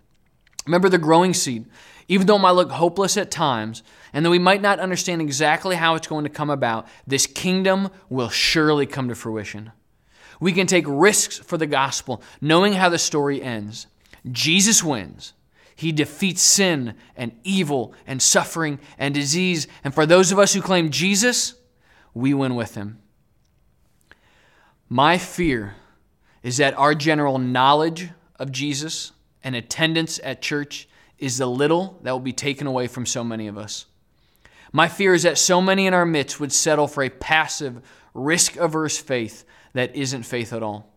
Remember 0.65 0.89
the 0.89 0.97
growing 0.97 1.33
seed. 1.33 1.65
Even 2.07 2.27
though 2.27 2.35
it 2.35 2.39
might 2.39 2.51
look 2.51 2.71
hopeless 2.71 3.17
at 3.17 3.31
times, 3.31 3.81
and 4.11 4.25
though 4.25 4.29
we 4.29 4.39
might 4.39 4.61
not 4.61 4.79
understand 4.79 5.21
exactly 5.21 5.75
how 5.75 5.95
it's 5.95 6.07
going 6.07 6.25
to 6.25 6.29
come 6.29 6.49
about, 6.49 6.87
this 7.07 7.25
kingdom 7.25 7.89
will 8.09 8.29
surely 8.29 8.85
come 8.85 9.07
to 9.07 9.15
fruition. 9.15 9.71
We 10.39 10.53
can 10.53 10.67
take 10.67 10.85
risks 10.87 11.37
for 11.37 11.57
the 11.57 11.67
gospel, 11.67 12.21
knowing 12.41 12.73
how 12.73 12.89
the 12.89 12.99
story 12.99 13.41
ends. 13.41 13.87
Jesus 14.31 14.83
wins. 14.83 15.33
He 15.75 15.91
defeats 15.91 16.41
sin 16.41 16.95
and 17.15 17.33
evil 17.43 17.93
and 18.05 18.21
suffering 18.21 18.79
and 18.97 19.13
disease. 19.13 19.67
And 19.83 19.93
for 19.93 20.05
those 20.05 20.31
of 20.31 20.39
us 20.39 20.53
who 20.53 20.61
claim 20.61 20.91
Jesus, 20.91 21.55
we 22.13 22.33
win 22.33 22.55
with 22.55 22.75
him. 22.75 22.99
My 24.87 25.17
fear 25.17 25.75
is 26.43 26.57
that 26.57 26.77
our 26.77 26.93
general 26.93 27.39
knowledge 27.39 28.09
of 28.37 28.51
Jesus 28.51 29.11
and 29.43 29.55
attendance 29.55 30.19
at 30.23 30.41
church 30.41 30.87
is 31.17 31.37
the 31.37 31.47
little 31.47 31.99
that 32.03 32.11
will 32.11 32.19
be 32.19 32.33
taken 32.33 32.67
away 32.67 32.87
from 32.87 33.05
so 33.05 33.23
many 33.23 33.47
of 33.47 33.57
us. 33.57 33.85
My 34.71 34.87
fear 34.87 35.13
is 35.13 35.23
that 35.23 35.37
so 35.37 35.61
many 35.61 35.87
in 35.87 35.93
our 35.93 36.05
midst 36.05 36.39
would 36.39 36.51
settle 36.51 36.87
for 36.87 37.03
a 37.03 37.09
passive, 37.09 37.81
risk 38.13 38.55
averse 38.57 38.97
faith 38.97 39.45
that 39.73 39.95
isn't 39.95 40.23
faith 40.23 40.53
at 40.53 40.63
all. 40.63 40.93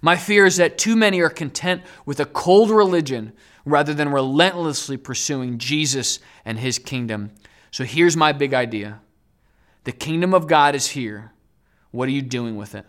My 0.00 0.16
fear 0.16 0.46
is 0.46 0.56
that 0.56 0.78
too 0.78 0.96
many 0.96 1.20
are 1.20 1.30
content 1.30 1.82
with 2.04 2.20
a 2.20 2.24
cold 2.24 2.70
religion 2.70 3.32
rather 3.64 3.94
than 3.94 4.10
relentlessly 4.10 4.96
pursuing 4.96 5.58
Jesus 5.58 6.18
and 6.44 6.58
his 6.58 6.78
kingdom. 6.78 7.30
So 7.70 7.84
here's 7.84 8.16
my 8.16 8.32
big 8.32 8.54
idea 8.54 9.00
the 9.84 9.92
kingdom 9.92 10.32
of 10.32 10.46
God 10.46 10.74
is 10.74 10.88
here. 10.88 11.32
What 11.90 12.08
are 12.08 12.12
you 12.12 12.22
doing 12.22 12.56
with 12.56 12.74
it? 12.74 12.86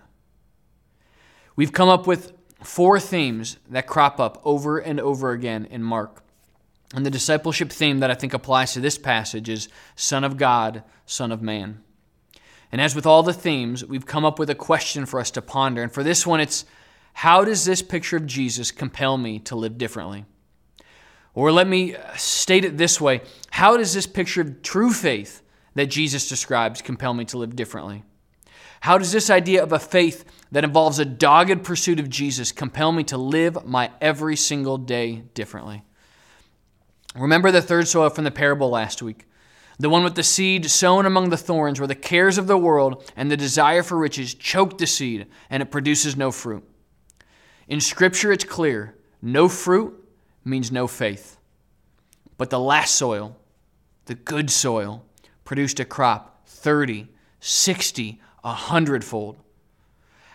We've 1.55 1.73
come 1.73 1.89
up 1.89 2.07
with 2.07 2.31
four 2.63 2.99
themes 2.99 3.57
that 3.69 3.87
crop 3.87 4.19
up 4.19 4.41
over 4.45 4.77
and 4.79 4.99
over 4.99 5.31
again 5.31 5.65
in 5.65 5.83
Mark. 5.83 6.23
And 6.95 7.05
the 7.05 7.11
discipleship 7.11 7.71
theme 7.71 7.99
that 7.99 8.11
I 8.11 8.13
think 8.13 8.33
applies 8.33 8.73
to 8.73 8.79
this 8.79 8.97
passage 8.97 9.49
is 9.49 9.67
Son 9.95 10.23
of 10.23 10.37
God, 10.37 10.83
Son 11.05 11.31
of 11.31 11.41
Man. 11.41 11.81
And 12.73 12.81
as 12.81 12.95
with 12.95 13.05
all 13.05 13.21
the 13.21 13.33
themes, 13.33 13.85
we've 13.85 14.07
come 14.07 14.25
up 14.25 14.39
with 14.39 14.49
a 14.49 14.55
question 14.55 15.05
for 15.05 15.19
us 15.19 15.29
to 15.31 15.43
ponder. 15.43 15.83
And 15.83 15.91
for 15.91 16.01
this 16.01 16.25
one, 16.25 16.39
it's 16.39 16.65
how 17.13 17.45
does 17.45 17.65
this 17.65 17.83
picture 17.83 18.17
of 18.17 18.25
Jesus 18.25 18.71
compel 18.71 19.15
me 19.15 19.37
to 19.41 19.55
live 19.55 19.77
differently? 19.77 20.25
Or 21.35 21.51
let 21.51 21.67
me 21.67 21.95
uh, 21.95 22.15
state 22.15 22.65
it 22.65 22.75
this 22.75 22.99
way 22.99 23.21
How 23.51 23.77
does 23.77 23.93
this 23.93 24.07
picture 24.07 24.41
of 24.41 24.63
true 24.63 24.91
faith 24.91 25.43
that 25.75 25.85
Jesus 25.85 26.27
describes 26.27 26.81
compel 26.81 27.13
me 27.13 27.25
to 27.25 27.37
live 27.37 27.55
differently? 27.55 28.03
How 28.79 28.97
does 28.97 29.11
this 29.11 29.29
idea 29.29 29.61
of 29.61 29.71
a 29.71 29.77
faith 29.77 30.25
that 30.51 30.63
involves 30.63 30.97
a 30.97 31.05
dogged 31.05 31.63
pursuit 31.63 31.99
of 31.99 32.09
Jesus 32.09 32.51
compel 32.51 32.91
me 32.91 33.03
to 33.03 33.19
live 33.19 33.67
my 33.67 33.91
every 34.01 34.35
single 34.35 34.79
day 34.79 35.25
differently? 35.35 35.83
Remember 37.15 37.51
the 37.51 37.61
third 37.61 37.87
soil 37.87 38.09
from 38.09 38.23
the 38.23 38.31
parable 38.31 38.71
last 38.71 39.03
week. 39.03 39.27
The 39.79 39.89
one 39.89 40.03
with 40.03 40.15
the 40.15 40.23
seed 40.23 40.69
sown 40.69 41.05
among 41.05 41.29
the 41.29 41.37
thorns, 41.37 41.79
where 41.79 41.87
the 41.87 41.95
cares 41.95 42.37
of 42.37 42.47
the 42.47 42.57
world 42.57 43.11
and 43.15 43.31
the 43.31 43.37
desire 43.37 43.83
for 43.83 43.97
riches 43.97 44.33
choke 44.33 44.77
the 44.77 44.87
seed 44.87 45.27
and 45.49 45.63
it 45.63 45.71
produces 45.71 46.15
no 46.15 46.31
fruit. 46.31 46.63
In 47.67 47.81
Scripture, 47.81 48.31
it's 48.31 48.43
clear 48.43 48.95
no 49.21 49.47
fruit 49.47 49.93
means 50.43 50.71
no 50.71 50.85
faith. 50.87 51.37
But 52.37 52.49
the 52.49 52.59
last 52.59 52.95
soil, 52.95 53.37
the 54.05 54.15
good 54.15 54.49
soil, 54.49 55.05
produced 55.45 55.79
a 55.79 55.85
crop 55.85 56.47
30, 56.47 57.07
60, 57.39 58.21
a 58.43 58.53
hundredfold. 58.53 59.37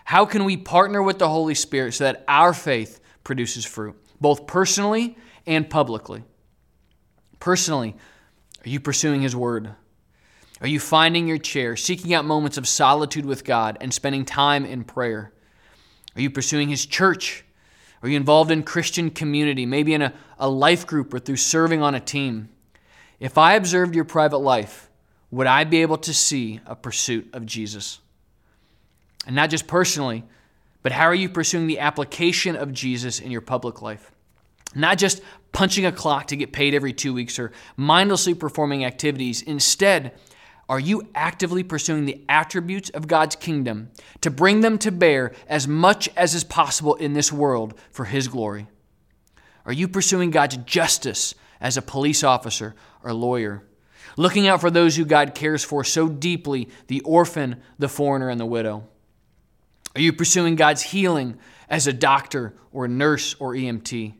How 0.05 0.24
can 0.24 0.44
we 0.44 0.57
partner 0.57 1.03
with 1.03 1.18
the 1.18 1.29
Holy 1.29 1.55
Spirit 1.55 1.92
so 1.92 2.05
that 2.05 2.24
our 2.27 2.55
faith 2.55 3.01
produces 3.24 3.66
fruit, 3.66 3.94
both 4.20 4.46
personally 4.46 5.18
and 5.46 5.68
publicly? 5.68 6.24
Personally, 7.40 7.94
are 8.68 8.70
you 8.70 8.81
pursuing 8.81 9.22
His 9.22 9.35
Word? 9.35 9.70
Are 10.61 10.66
you 10.66 10.78
finding 10.78 11.26
your 11.26 11.38
chair, 11.38 11.74
seeking 11.74 12.12
out 12.12 12.26
moments 12.26 12.59
of 12.59 12.68
solitude 12.68 13.24
with 13.24 13.42
God, 13.42 13.78
and 13.81 13.94
spending 13.94 14.26
time 14.26 14.66
in 14.66 14.85
prayer? 14.85 15.33
Are 16.14 16.20
you 16.20 16.28
pursuing 16.28 16.68
His 16.68 16.85
church? 16.85 17.46
Are 18.02 18.11
you 18.11 18.16
involved 18.18 18.50
in 18.50 18.62
Christian 18.62 19.09
community, 19.09 19.64
maybe 19.64 19.94
in 19.94 20.02
a, 20.02 20.12
a 20.38 20.50
life 20.50 20.87
group 20.87 21.14
or 21.14 21.18
through 21.18 21.37
serving 21.37 21.81
on 21.81 21.94
a 21.94 22.00
team? 22.00 22.50
If 23.18 23.38
I 23.38 23.54
observed 23.54 23.94
your 23.94 24.04
private 24.04 24.37
life, 24.37 24.90
would 25.31 25.46
I 25.46 25.64
be 25.64 25.81
able 25.81 25.96
to 25.96 26.12
see 26.12 26.61
a 26.66 26.76
pursuit 26.76 27.31
of 27.33 27.46
Jesus? 27.46 28.00
And 29.26 29.35
not 29.35 29.48
just 29.48 29.66
personally, 29.66 30.24
but 30.83 30.92
how 30.92 31.04
are 31.04 31.14
you 31.14 31.31
pursuing 31.31 31.68
the 31.68 31.78
application 31.78 32.54
of 32.54 32.74
Jesus 32.74 33.18
in 33.18 33.31
your 33.31 33.40
public 33.40 33.81
life? 33.81 34.12
Not 34.74 34.98
just 34.98 35.22
punching 35.52 35.87
a 35.87 35.92
clock 35.92 36.28
to 36.28 36.37
get 36.37 36.52
paid 36.52 36.74
every 36.74 36.92
two 36.92 37.12
weeks 37.12 37.38
or 37.38 37.52
mindlessly 37.76 38.34
performing 38.34 38.84
activities. 38.84 39.42
Instead, 39.42 40.12
are 40.68 40.78
you 40.78 41.08
actively 41.14 41.62
pursuing 41.62 42.04
the 42.04 42.22
attributes 42.28 42.90
of 42.90 43.08
God's 43.08 43.37
kingdom 43.37 43.90
to 44.20 44.30
bring 44.30 44.61
them 44.61 44.76
to 44.78 44.92
bear 44.92 45.32
as 45.48 45.66
much 45.66 46.11
as 46.16 46.34
is 46.34 46.44
possible 46.44 46.94
in 46.96 47.14
this 47.14 47.32
world 47.32 47.74
for 47.90 48.04
His 48.04 48.28
glory? 48.28 48.68
Are 49.64 49.72
you 49.72 49.88
pursuing 49.88 50.30
God's 50.30 50.58
justice 50.58 51.34
as 51.61 51.76
a 51.76 51.82
police 51.82 52.22
officer 52.22 52.74
or 53.02 53.12
lawyer? 53.14 53.62
Looking 54.16 54.46
out 54.46 54.61
for 54.61 54.70
those 54.70 54.96
who 54.96 55.04
God 55.04 55.34
cares 55.34 55.64
for 55.64 55.84
so 55.84 56.08
deeply 56.08 56.68
the 56.88 57.00
orphan, 57.00 57.62
the 57.78 57.88
foreigner, 57.88 58.28
and 58.28 58.40
the 58.40 58.46
widow? 58.46 58.87
Are 59.94 60.00
you 60.00 60.12
pursuing 60.12 60.56
God's 60.56 60.82
healing 60.82 61.38
as 61.68 61.87
a 61.87 61.92
doctor 61.92 62.54
or 62.72 62.88
nurse 62.88 63.34
or 63.38 63.54
EMT? 63.54 64.14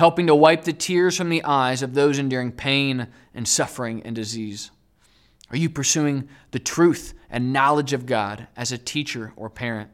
Helping 0.00 0.28
to 0.28 0.34
wipe 0.34 0.64
the 0.64 0.72
tears 0.72 1.14
from 1.14 1.28
the 1.28 1.44
eyes 1.44 1.82
of 1.82 1.92
those 1.92 2.18
enduring 2.18 2.50
pain 2.50 3.06
and 3.34 3.46
suffering 3.46 4.00
and 4.02 4.16
disease? 4.16 4.70
Are 5.50 5.58
you 5.58 5.68
pursuing 5.68 6.26
the 6.52 6.58
truth 6.58 7.12
and 7.28 7.52
knowledge 7.52 7.92
of 7.92 8.06
God 8.06 8.46
as 8.56 8.72
a 8.72 8.78
teacher 8.78 9.34
or 9.36 9.50
parent, 9.50 9.90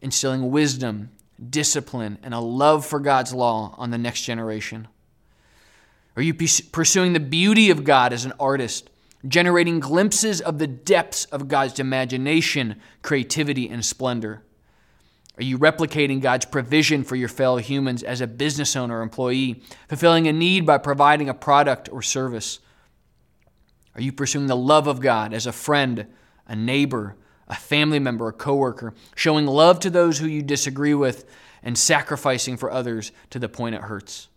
instilling 0.00 0.52
wisdom, 0.52 1.10
discipline, 1.50 2.16
and 2.22 2.32
a 2.32 2.38
love 2.38 2.86
for 2.86 3.00
God's 3.00 3.34
law 3.34 3.74
on 3.76 3.90
the 3.90 3.98
next 3.98 4.22
generation? 4.22 4.86
Are 6.14 6.22
you 6.22 6.32
pursuing 6.32 7.12
the 7.12 7.18
beauty 7.18 7.70
of 7.70 7.82
God 7.82 8.12
as 8.12 8.24
an 8.24 8.34
artist, 8.38 8.88
generating 9.26 9.80
glimpses 9.80 10.40
of 10.40 10.60
the 10.60 10.68
depths 10.68 11.24
of 11.24 11.48
God's 11.48 11.80
imagination, 11.80 12.80
creativity, 13.02 13.68
and 13.68 13.84
splendor? 13.84 14.44
Are 15.36 15.42
you 15.42 15.58
replicating 15.58 16.20
God's 16.20 16.44
provision 16.44 17.02
for 17.02 17.16
your 17.16 17.28
fellow 17.28 17.56
humans 17.56 18.02
as 18.02 18.20
a 18.20 18.26
business 18.26 18.76
owner 18.76 18.98
or 18.98 19.02
employee, 19.02 19.62
fulfilling 19.88 20.28
a 20.28 20.32
need 20.32 20.64
by 20.64 20.78
providing 20.78 21.28
a 21.28 21.34
product 21.34 21.88
or 21.90 22.02
service? 22.02 22.60
Are 23.96 24.00
you 24.00 24.12
pursuing 24.12 24.46
the 24.46 24.56
love 24.56 24.86
of 24.86 25.00
God 25.00 25.34
as 25.34 25.46
a 25.46 25.52
friend, 25.52 26.06
a 26.46 26.54
neighbor, 26.54 27.16
a 27.48 27.54
family 27.56 27.98
member, 27.98 28.28
a 28.28 28.32
coworker, 28.32 28.94
showing 29.16 29.46
love 29.46 29.80
to 29.80 29.90
those 29.90 30.18
who 30.18 30.26
you 30.26 30.42
disagree 30.42 30.94
with 30.94 31.24
and 31.62 31.76
sacrificing 31.76 32.56
for 32.56 32.70
others 32.70 33.10
to 33.30 33.40
the 33.40 33.48
point 33.48 33.74
it 33.74 33.82
hurts? 33.82 34.28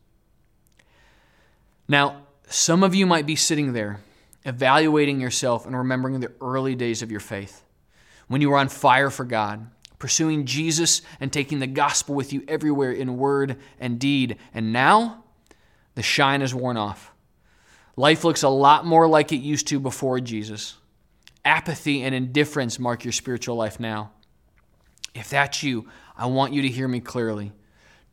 Now, 1.87 2.23
some 2.47 2.83
of 2.83 2.95
you 2.95 3.05
might 3.05 3.25
be 3.25 3.35
sitting 3.35 3.73
there 3.73 3.99
evaluating 4.45 5.19
yourself 5.19 5.65
and 5.65 5.75
remembering 5.75 6.21
the 6.21 6.31
early 6.41 6.73
days 6.73 7.01
of 7.01 7.11
your 7.11 7.19
faith 7.19 7.63
when 8.27 8.39
you 8.41 8.49
were 8.49 8.57
on 8.57 8.69
fire 8.69 9.09
for 9.09 9.25
God 9.25 9.67
pursuing 9.99 10.45
Jesus 10.45 11.01
and 11.19 11.31
taking 11.31 11.59
the 11.59 11.67
gospel 11.67 12.15
with 12.15 12.33
you 12.33 12.43
everywhere 12.47 12.91
in 12.91 13.17
word 13.17 13.57
and 13.79 13.99
deed. 13.99 14.37
And 14.53 14.71
now, 14.71 15.23
the 15.95 16.03
shine 16.03 16.41
is 16.41 16.53
worn 16.53 16.77
off. 16.77 17.13
Life 17.95 18.23
looks 18.23 18.43
a 18.43 18.49
lot 18.49 18.85
more 18.85 19.07
like 19.07 19.31
it 19.31 19.37
used 19.37 19.67
to 19.67 19.79
before 19.79 20.19
Jesus. 20.19 20.75
Apathy 21.43 22.03
and 22.03 22.13
indifference 22.13 22.77
mark 22.77 23.03
your 23.03 23.11
spiritual 23.11 23.55
life 23.55 23.79
now. 23.79 24.11
If 25.15 25.29
that's 25.29 25.63
you, 25.63 25.87
I 26.15 26.27
want 26.27 26.53
you 26.53 26.61
to 26.61 26.67
hear 26.67 26.87
me 26.87 26.99
clearly. 26.99 27.51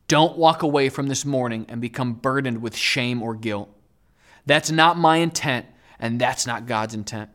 Don't 0.07 0.37
walk 0.37 0.63
away 0.63 0.89
from 0.89 1.07
this 1.07 1.25
morning 1.25 1.65
and 1.69 1.81
become 1.81 2.13
burdened 2.13 2.61
with 2.61 2.75
shame 2.75 3.21
or 3.21 3.35
guilt. 3.35 3.69
That's 4.45 4.71
not 4.71 4.97
my 4.97 5.17
intent, 5.17 5.65
and 5.99 6.19
that's 6.19 6.47
not 6.47 6.65
God's 6.65 6.93
intent. 6.93 7.29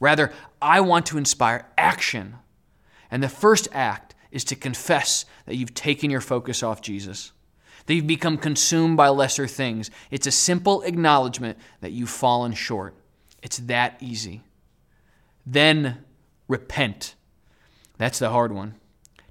Rather, 0.00 0.32
I 0.60 0.80
want 0.80 1.06
to 1.06 1.18
inspire 1.18 1.68
action 1.76 2.36
and 3.10 3.22
the 3.22 3.28
first 3.28 3.68
act 3.72 4.14
is 4.30 4.44
to 4.44 4.56
confess 4.56 5.24
that 5.46 5.54
you've 5.54 5.74
taken 5.74 6.10
your 6.10 6.20
focus 6.20 6.62
off 6.62 6.82
Jesus, 6.82 7.32
that 7.86 7.94
you've 7.94 8.06
become 8.06 8.36
consumed 8.36 8.96
by 8.96 9.08
lesser 9.08 9.46
things. 9.46 9.90
It's 10.10 10.26
a 10.26 10.32
simple 10.32 10.82
acknowledgement 10.82 11.58
that 11.80 11.92
you've 11.92 12.10
fallen 12.10 12.52
short. 12.52 12.96
It's 13.42 13.58
that 13.58 13.96
easy. 14.00 14.42
Then 15.46 15.98
repent. 16.48 17.14
That's 17.98 18.18
the 18.18 18.30
hard 18.30 18.52
one. 18.52 18.74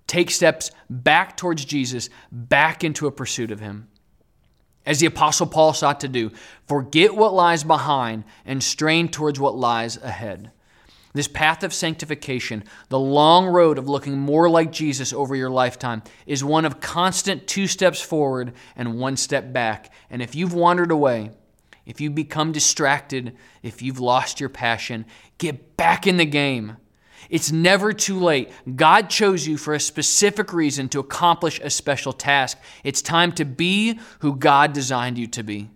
Take 0.07 0.31
steps 0.31 0.71
back 0.89 1.36
towards 1.36 1.65
Jesus, 1.65 2.09
back 2.31 2.83
into 2.83 3.07
a 3.07 3.12
pursuit 3.12 3.51
of 3.51 3.59
Him. 3.59 3.88
As 4.86 4.99
the 4.99 5.07
Apostle 5.07 5.47
Paul 5.47 5.73
sought 5.73 6.01
to 6.01 6.07
do, 6.07 6.31
forget 6.67 7.15
what 7.15 7.33
lies 7.33 7.63
behind 7.63 8.25
and 8.45 8.62
strain 8.62 9.07
towards 9.07 9.39
what 9.39 9.55
lies 9.55 9.97
ahead. 9.97 10.51
This 11.13 11.28
path 11.28 11.63
of 11.63 11.73
sanctification, 11.73 12.63
the 12.89 12.99
long 12.99 13.45
road 13.45 13.78
of 13.78 13.88
looking 13.88 14.17
more 14.17 14.49
like 14.49 14.71
Jesus 14.71 15.13
over 15.13 15.36
your 15.36 15.52
lifetime, 15.52 16.02
is 16.26 16.43
one 16.43 16.65
of 16.65 16.80
constant 16.80 17.45
two 17.45 17.67
steps 17.67 18.02
forward 18.02 18.54
and 18.76 18.99
one 18.99 19.15
step 19.15 19.54
back. 19.54 19.93
And 20.10 20.23
if 20.23 20.34
you've 20.34 20.56
wandered 20.56 20.89
away, 20.89 21.30
if 21.86 22.02
you've 22.02 22.15
become 22.15 22.52
distracted, 22.52 23.38
if 23.62 23.82
you've 23.82 23.99
lost 23.99 24.39
your 24.39 24.49
passion, 24.49 25.06
get 25.38 25.78
back 25.78 26.08
in 26.08 26.17
the 26.17 26.26
game. 26.26 26.78
It's 27.30 27.52
never 27.52 27.93
too 27.93 28.19
late. 28.19 28.52
God 28.76 29.10
chose 29.10 29.47
you 29.47 29.58
for 29.58 29.73
a 29.73 29.80
specific 29.80 30.52
reason 30.52 30.89
to 30.89 30.99
accomplish 30.99 31.60
a 31.60 31.69
special 31.69 32.13
task. 32.13 32.58
It's 32.84 33.02
time 33.02 33.32
to 33.34 33.45
be 33.45 33.99
who 34.19 34.36
God 34.36 34.73
designed 34.73 35.17
you 35.17 35.28
to 35.28 35.43
be. 35.43 35.69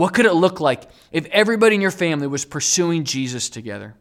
What 0.00 0.14
could 0.14 0.24
it 0.24 0.32
look 0.32 0.60
like 0.60 0.84
if 1.12 1.26
everybody 1.26 1.74
in 1.74 1.82
your 1.82 1.90
family 1.90 2.26
was 2.26 2.46
pursuing 2.46 3.04
Jesus 3.04 3.50
together? 3.50 3.96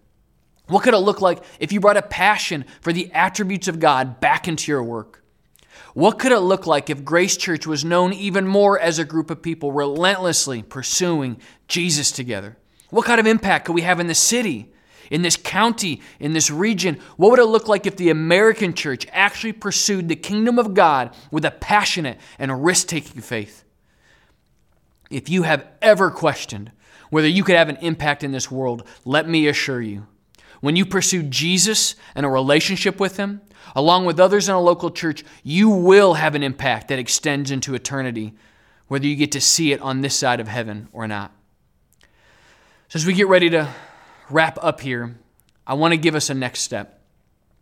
What 0.68 0.82
could 0.82 0.94
it 0.94 1.00
look 1.00 1.20
like 1.20 1.44
if 1.60 1.74
you 1.74 1.82
brought 1.82 1.98
a 1.98 2.02
passion 2.02 2.64
for 2.80 2.94
the 2.94 3.12
attributes 3.12 3.68
of 3.68 3.82
God 3.82 4.22
back 4.22 4.48
into 4.48 4.72
your 4.72 4.82
work? 4.82 5.26
What 5.94 6.18
could 6.18 6.32
it 6.32 6.40
look 6.40 6.66
like 6.66 6.90
if 6.90 7.04
Grace 7.04 7.36
Church 7.36 7.68
was 7.68 7.84
known 7.84 8.14
even 8.14 8.48
more 8.48 8.80
as 8.80 8.98
a 8.98 9.04
group 9.04 9.30
of 9.30 9.42
people 9.42 9.74
relentlessly 9.74 10.64
pursuing 10.64 11.42
Jesus 11.68 12.14
together? 12.14 12.56
What 12.92 13.06
kind 13.06 13.20
of 13.20 13.28
impact 13.28 13.66
could 13.66 13.76
we 13.76 13.82
have 13.82 14.00
in 14.00 14.08
the 14.08 14.16
city, 14.16 14.72
in 15.12 15.22
this 15.22 15.36
county, 15.36 16.02
in 16.18 16.32
this 16.32 16.50
region? 16.50 16.98
What 17.18 17.32
would 17.32 17.40
it 17.40 17.46
look 17.48 17.68
like 17.68 17.86
if 17.86 17.98
the 17.98 18.10
American 18.10 18.74
church 18.74 19.06
actually 19.12 19.52
pursued 19.52 20.08
the 20.08 20.16
kingdom 20.16 20.60
of 20.60 20.74
God 20.74 21.14
with 21.30 21.44
a 21.44 21.52
passionate 21.52 22.20
and 22.38 22.64
risk 22.64 22.88
taking 22.88 23.22
faith? 23.22 23.66
If 25.10 25.30
you 25.30 25.44
have 25.44 25.66
ever 25.82 26.12
questioned 26.12 26.72
whether 27.10 27.28
you 27.28 27.44
could 27.44 27.56
have 27.56 27.70
an 27.70 27.78
impact 27.78 28.24
in 28.24 28.32
this 28.32 28.52
world, 28.52 28.88
let 29.04 29.28
me 29.28 29.48
assure 29.48 29.82
you, 29.82 30.06
when 30.62 30.76
you 30.76 30.86
pursue 30.86 31.24
Jesus 31.24 31.96
and 32.16 32.26
a 32.26 32.30
relationship 32.30 33.00
with 33.00 33.18
Him, 33.18 33.42
along 33.76 34.06
with 34.06 34.20
others 34.20 34.50
in 34.50 34.56
a 34.56 34.62
local 34.62 34.92
church, 34.92 35.24
you 35.44 35.70
will 35.70 36.16
have 36.16 36.36
an 36.36 36.44
impact 36.44 36.90
that 36.90 37.00
extends 37.00 37.52
into 37.52 37.74
eternity, 37.74 38.34
whether 38.88 39.08
you 39.08 39.16
get 39.16 39.32
to 39.32 39.42
see 39.42 39.72
it 39.72 39.82
on 39.82 40.02
this 40.02 40.16
side 40.16 40.40
of 40.40 40.48
heaven 40.48 40.88
or 40.92 41.08
not. 41.08 41.32
So, 42.90 42.98
as 42.98 43.06
we 43.06 43.14
get 43.14 43.28
ready 43.28 43.50
to 43.52 43.70
wrap 44.30 44.58
up 44.62 44.82
here, 44.82 45.16
I 45.66 45.76
want 45.76 45.94
to 45.94 45.98
give 45.98 46.16
us 46.16 46.30
a 46.30 46.34
next 46.34 46.62
step. 46.62 47.02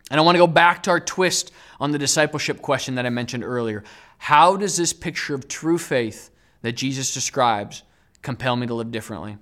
And 0.09 0.19
I 0.19 0.23
want 0.23 0.35
to 0.35 0.39
go 0.39 0.47
back 0.47 0.83
to 0.83 0.89
our 0.89 1.01
twist 1.01 1.51
on 1.79 1.91
the 1.91 1.97
discipleship 1.97 2.61
question 2.61 2.95
that 2.95 3.05
I 3.05 3.09
mentioned 3.09 3.43
earlier. 3.43 3.83
How 4.17 4.55
does 4.55 4.77
this 4.77 4.93
picture 4.93 5.35
of 5.35 5.49
true 5.49 5.77
faith 5.77 6.31
that 6.61 6.73
Jesus 6.73 7.13
describes 7.13 7.83
compel 8.21 8.55
me 8.55 8.67
to 8.67 8.73
live 8.73 8.91
differently? 8.91 9.37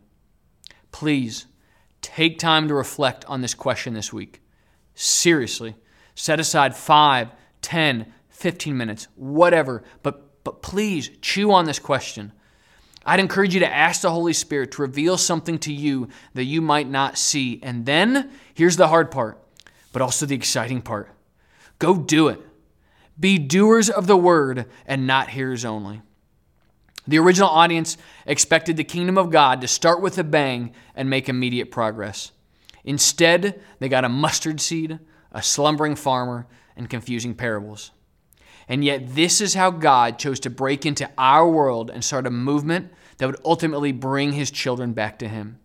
Please 0.91 1.47
take 2.01 2.37
time 2.37 2.67
to 2.67 2.73
reflect 2.73 3.25
on 3.25 3.41
this 3.41 3.53
question 3.53 3.93
this 3.93 4.13
week. 4.13 4.41
Seriously, 4.93 5.75
set 6.13 6.39
aside 6.39 6.75
5, 6.75 7.29
10, 7.61 8.13
15 8.29 8.77
minutes, 8.77 9.07
whatever, 9.15 9.83
but, 10.03 10.43
but 10.43 10.61
please 10.61 11.09
chew 11.21 11.51
on 11.51 11.65
this 11.65 11.79
question. 11.79 12.31
I'd 13.05 13.19
encourage 13.19 13.53
you 13.53 13.59
to 13.59 13.71
ask 13.71 14.01
the 14.01 14.11
Holy 14.11 14.33
Spirit 14.33 14.71
to 14.73 14.81
reveal 14.81 15.17
something 15.17 15.59
to 15.59 15.73
you 15.73 16.09
that 16.33 16.45
you 16.45 16.61
might 16.61 16.89
not 16.89 17.17
see. 17.17 17.59
And 17.61 17.85
then, 17.85 18.31
here's 18.53 18.77
the 18.77 18.87
hard 18.87 19.11
part, 19.11 19.39
but 19.91 20.01
also 20.01 20.25
the 20.25 20.35
exciting 20.35 20.81
part 20.81 21.09
go 21.77 21.97
do 21.97 22.29
it. 22.29 22.39
Be 23.19 23.37
doers 23.37 23.89
of 23.89 24.07
the 24.07 24.17
word 24.17 24.65
and 24.85 25.07
not 25.07 25.29
hearers 25.29 25.65
only. 25.65 26.01
The 27.07 27.19
original 27.19 27.49
audience 27.49 27.97
expected 28.25 28.77
the 28.77 28.83
kingdom 28.83 29.17
of 29.17 29.29
God 29.29 29.61
to 29.61 29.67
start 29.67 30.01
with 30.01 30.17
a 30.17 30.23
bang 30.23 30.73
and 30.95 31.09
make 31.09 31.29
immediate 31.29 31.71
progress. 31.71 32.31
Instead, 32.83 33.61
they 33.79 33.89
got 33.89 34.05
a 34.05 34.09
mustard 34.09 34.59
seed, 34.59 34.99
a 35.31 35.41
slumbering 35.41 35.95
farmer, 35.95 36.47
and 36.75 36.89
confusing 36.89 37.35
parables. 37.35 37.91
And 38.67 38.83
yet, 38.83 39.15
this 39.15 39.41
is 39.41 39.53
how 39.53 39.69
God 39.69 40.17
chose 40.17 40.39
to 40.41 40.49
break 40.49 40.85
into 40.85 41.09
our 41.17 41.47
world 41.47 41.91
and 41.91 42.03
start 42.03 42.25
a 42.25 42.31
movement 42.31 42.91
that 43.17 43.27
would 43.27 43.39
ultimately 43.45 43.91
bring 43.91 44.33
his 44.33 44.49
children 44.51 44.93
back 44.93 45.19
to 45.19 45.27
him. 45.27 45.59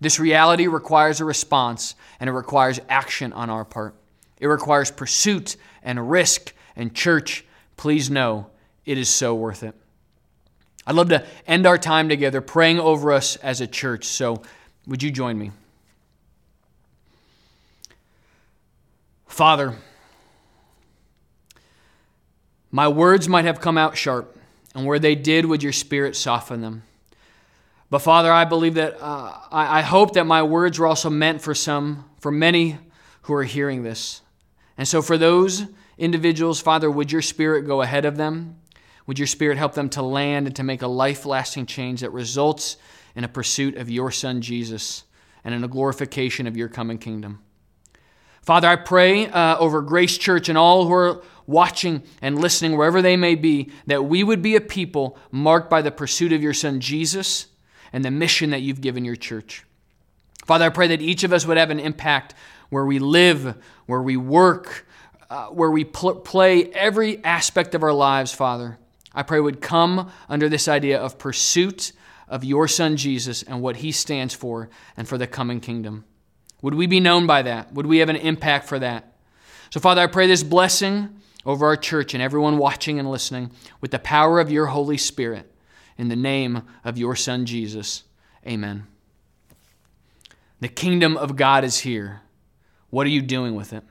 This 0.00 0.20
reality 0.20 0.68
requires 0.68 1.20
a 1.20 1.24
response, 1.24 1.96
and 2.20 2.30
it 2.30 2.32
requires 2.32 2.80
action 2.88 3.32
on 3.32 3.50
our 3.50 3.64
part. 3.64 3.96
It 4.38 4.46
requires 4.46 4.90
pursuit 4.90 5.56
and 5.82 6.10
risk, 6.10 6.54
and 6.76 6.94
church, 6.94 7.44
please 7.76 8.08
know 8.08 8.50
it 8.84 8.98
is 8.98 9.08
so 9.08 9.34
worth 9.34 9.62
it. 9.64 9.74
I'd 10.88 10.94
love 10.94 11.10
to 11.10 11.22
end 11.46 11.66
our 11.66 11.76
time 11.76 12.08
together 12.08 12.40
praying 12.40 12.80
over 12.80 13.12
us 13.12 13.36
as 13.36 13.60
a 13.60 13.66
church. 13.66 14.06
So, 14.06 14.40
would 14.86 15.02
you 15.02 15.10
join 15.10 15.38
me? 15.38 15.50
Father, 19.26 19.76
my 22.70 22.88
words 22.88 23.28
might 23.28 23.44
have 23.44 23.60
come 23.60 23.76
out 23.76 23.98
sharp, 23.98 24.34
and 24.74 24.86
where 24.86 24.98
they 24.98 25.14
did, 25.14 25.44
would 25.44 25.62
your 25.62 25.74
spirit 25.74 26.16
soften 26.16 26.62
them? 26.62 26.84
But 27.90 27.98
Father, 27.98 28.32
I 28.32 28.46
believe 28.46 28.74
that, 28.74 28.96
uh, 28.98 29.38
I, 29.52 29.80
I 29.80 29.82
hope 29.82 30.14
that 30.14 30.24
my 30.24 30.42
words 30.42 30.78
were 30.78 30.86
also 30.86 31.10
meant 31.10 31.42
for 31.42 31.54
some, 31.54 32.08
for 32.18 32.32
many 32.32 32.78
who 33.22 33.34
are 33.34 33.44
hearing 33.44 33.82
this. 33.82 34.22
And 34.78 34.88
so, 34.88 35.02
for 35.02 35.18
those 35.18 35.64
individuals, 35.98 36.62
Father, 36.62 36.90
would 36.90 37.12
your 37.12 37.20
spirit 37.20 37.66
go 37.66 37.82
ahead 37.82 38.06
of 38.06 38.16
them? 38.16 38.56
Would 39.08 39.18
your 39.18 39.26
Spirit 39.26 39.56
help 39.56 39.72
them 39.72 39.88
to 39.90 40.02
land 40.02 40.46
and 40.46 40.54
to 40.56 40.62
make 40.62 40.82
a 40.82 40.86
life 40.86 41.24
lasting 41.24 41.64
change 41.64 42.02
that 42.02 42.12
results 42.12 42.76
in 43.16 43.24
a 43.24 43.28
pursuit 43.28 43.74
of 43.76 43.88
your 43.88 44.10
Son, 44.10 44.42
Jesus, 44.42 45.04
and 45.42 45.54
in 45.54 45.64
a 45.64 45.68
glorification 45.68 46.46
of 46.46 46.58
your 46.58 46.68
coming 46.68 46.98
kingdom? 46.98 47.42
Father, 48.42 48.68
I 48.68 48.76
pray 48.76 49.26
uh, 49.26 49.56
over 49.56 49.80
Grace 49.80 50.18
Church 50.18 50.50
and 50.50 50.58
all 50.58 50.86
who 50.86 50.92
are 50.92 51.22
watching 51.46 52.02
and 52.20 52.38
listening, 52.38 52.76
wherever 52.76 53.00
they 53.00 53.16
may 53.16 53.34
be, 53.34 53.70
that 53.86 54.04
we 54.04 54.22
would 54.22 54.42
be 54.42 54.56
a 54.56 54.60
people 54.60 55.18
marked 55.30 55.70
by 55.70 55.80
the 55.80 55.90
pursuit 55.90 56.34
of 56.34 56.42
your 56.42 56.52
Son, 56.52 56.78
Jesus, 56.78 57.46
and 57.94 58.04
the 58.04 58.10
mission 58.10 58.50
that 58.50 58.60
you've 58.60 58.82
given 58.82 59.06
your 59.06 59.16
church. 59.16 59.64
Father, 60.44 60.66
I 60.66 60.68
pray 60.68 60.88
that 60.88 61.00
each 61.00 61.24
of 61.24 61.32
us 61.32 61.46
would 61.46 61.56
have 61.56 61.70
an 61.70 61.80
impact 61.80 62.34
where 62.68 62.84
we 62.84 62.98
live, 62.98 63.56
where 63.86 64.02
we 64.02 64.18
work, 64.18 64.86
uh, 65.30 65.46
where 65.46 65.70
we 65.70 65.84
pl- 65.84 66.16
play 66.16 66.66
every 66.72 67.24
aspect 67.24 67.74
of 67.74 67.82
our 67.82 67.94
lives, 67.94 68.34
Father. 68.34 68.78
I 69.14 69.22
pray 69.22 69.40
would 69.40 69.60
come 69.60 70.10
under 70.28 70.48
this 70.48 70.68
idea 70.68 70.98
of 70.98 71.18
pursuit 71.18 71.92
of 72.28 72.44
your 72.44 72.68
Son 72.68 72.96
Jesus 72.96 73.42
and 73.42 73.62
what 73.62 73.76
he 73.76 73.90
stands 73.90 74.34
for 74.34 74.68
and 74.96 75.08
for 75.08 75.18
the 75.18 75.26
coming 75.26 75.60
kingdom. 75.60 76.04
Would 76.62 76.74
we 76.74 76.86
be 76.86 77.00
known 77.00 77.26
by 77.26 77.42
that? 77.42 77.72
Would 77.72 77.86
we 77.86 77.98
have 77.98 78.08
an 78.08 78.16
impact 78.16 78.68
for 78.68 78.78
that? 78.78 79.16
So, 79.70 79.80
Father, 79.80 80.02
I 80.02 80.06
pray 80.06 80.26
this 80.26 80.42
blessing 80.42 81.20
over 81.44 81.66
our 81.66 81.76
church 81.76 82.14
and 82.14 82.22
everyone 82.22 82.58
watching 82.58 82.98
and 82.98 83.10
listening 83.10 83.50
with 83.80 83.90
the 83.90 83.98
power 83.98 84.40
of 84.40 84.50
your 84.50 84.66
Holy 84.66 84.98
Spirit 84.98 85.50
in 85.96 86.08
the 86.08 86.16
name 86.16 86.62
of 86.84 86.98
your 86.98 87.16
Son 87.16 87.46
Jesus. 87.46 88.04
Amen. 88.46 88.86
The 90.60 90.68
kingdom 90.68 91.16
of 91.16 91.36
God 91.36 91.64
is 91.64 91.80
here. 91.80 92.22
What 92.90 93.06
are 93.06 93.10
you 93.10 93.22
doing 93.22 93.54
with 93.54 93.72
it? 93.72 93.84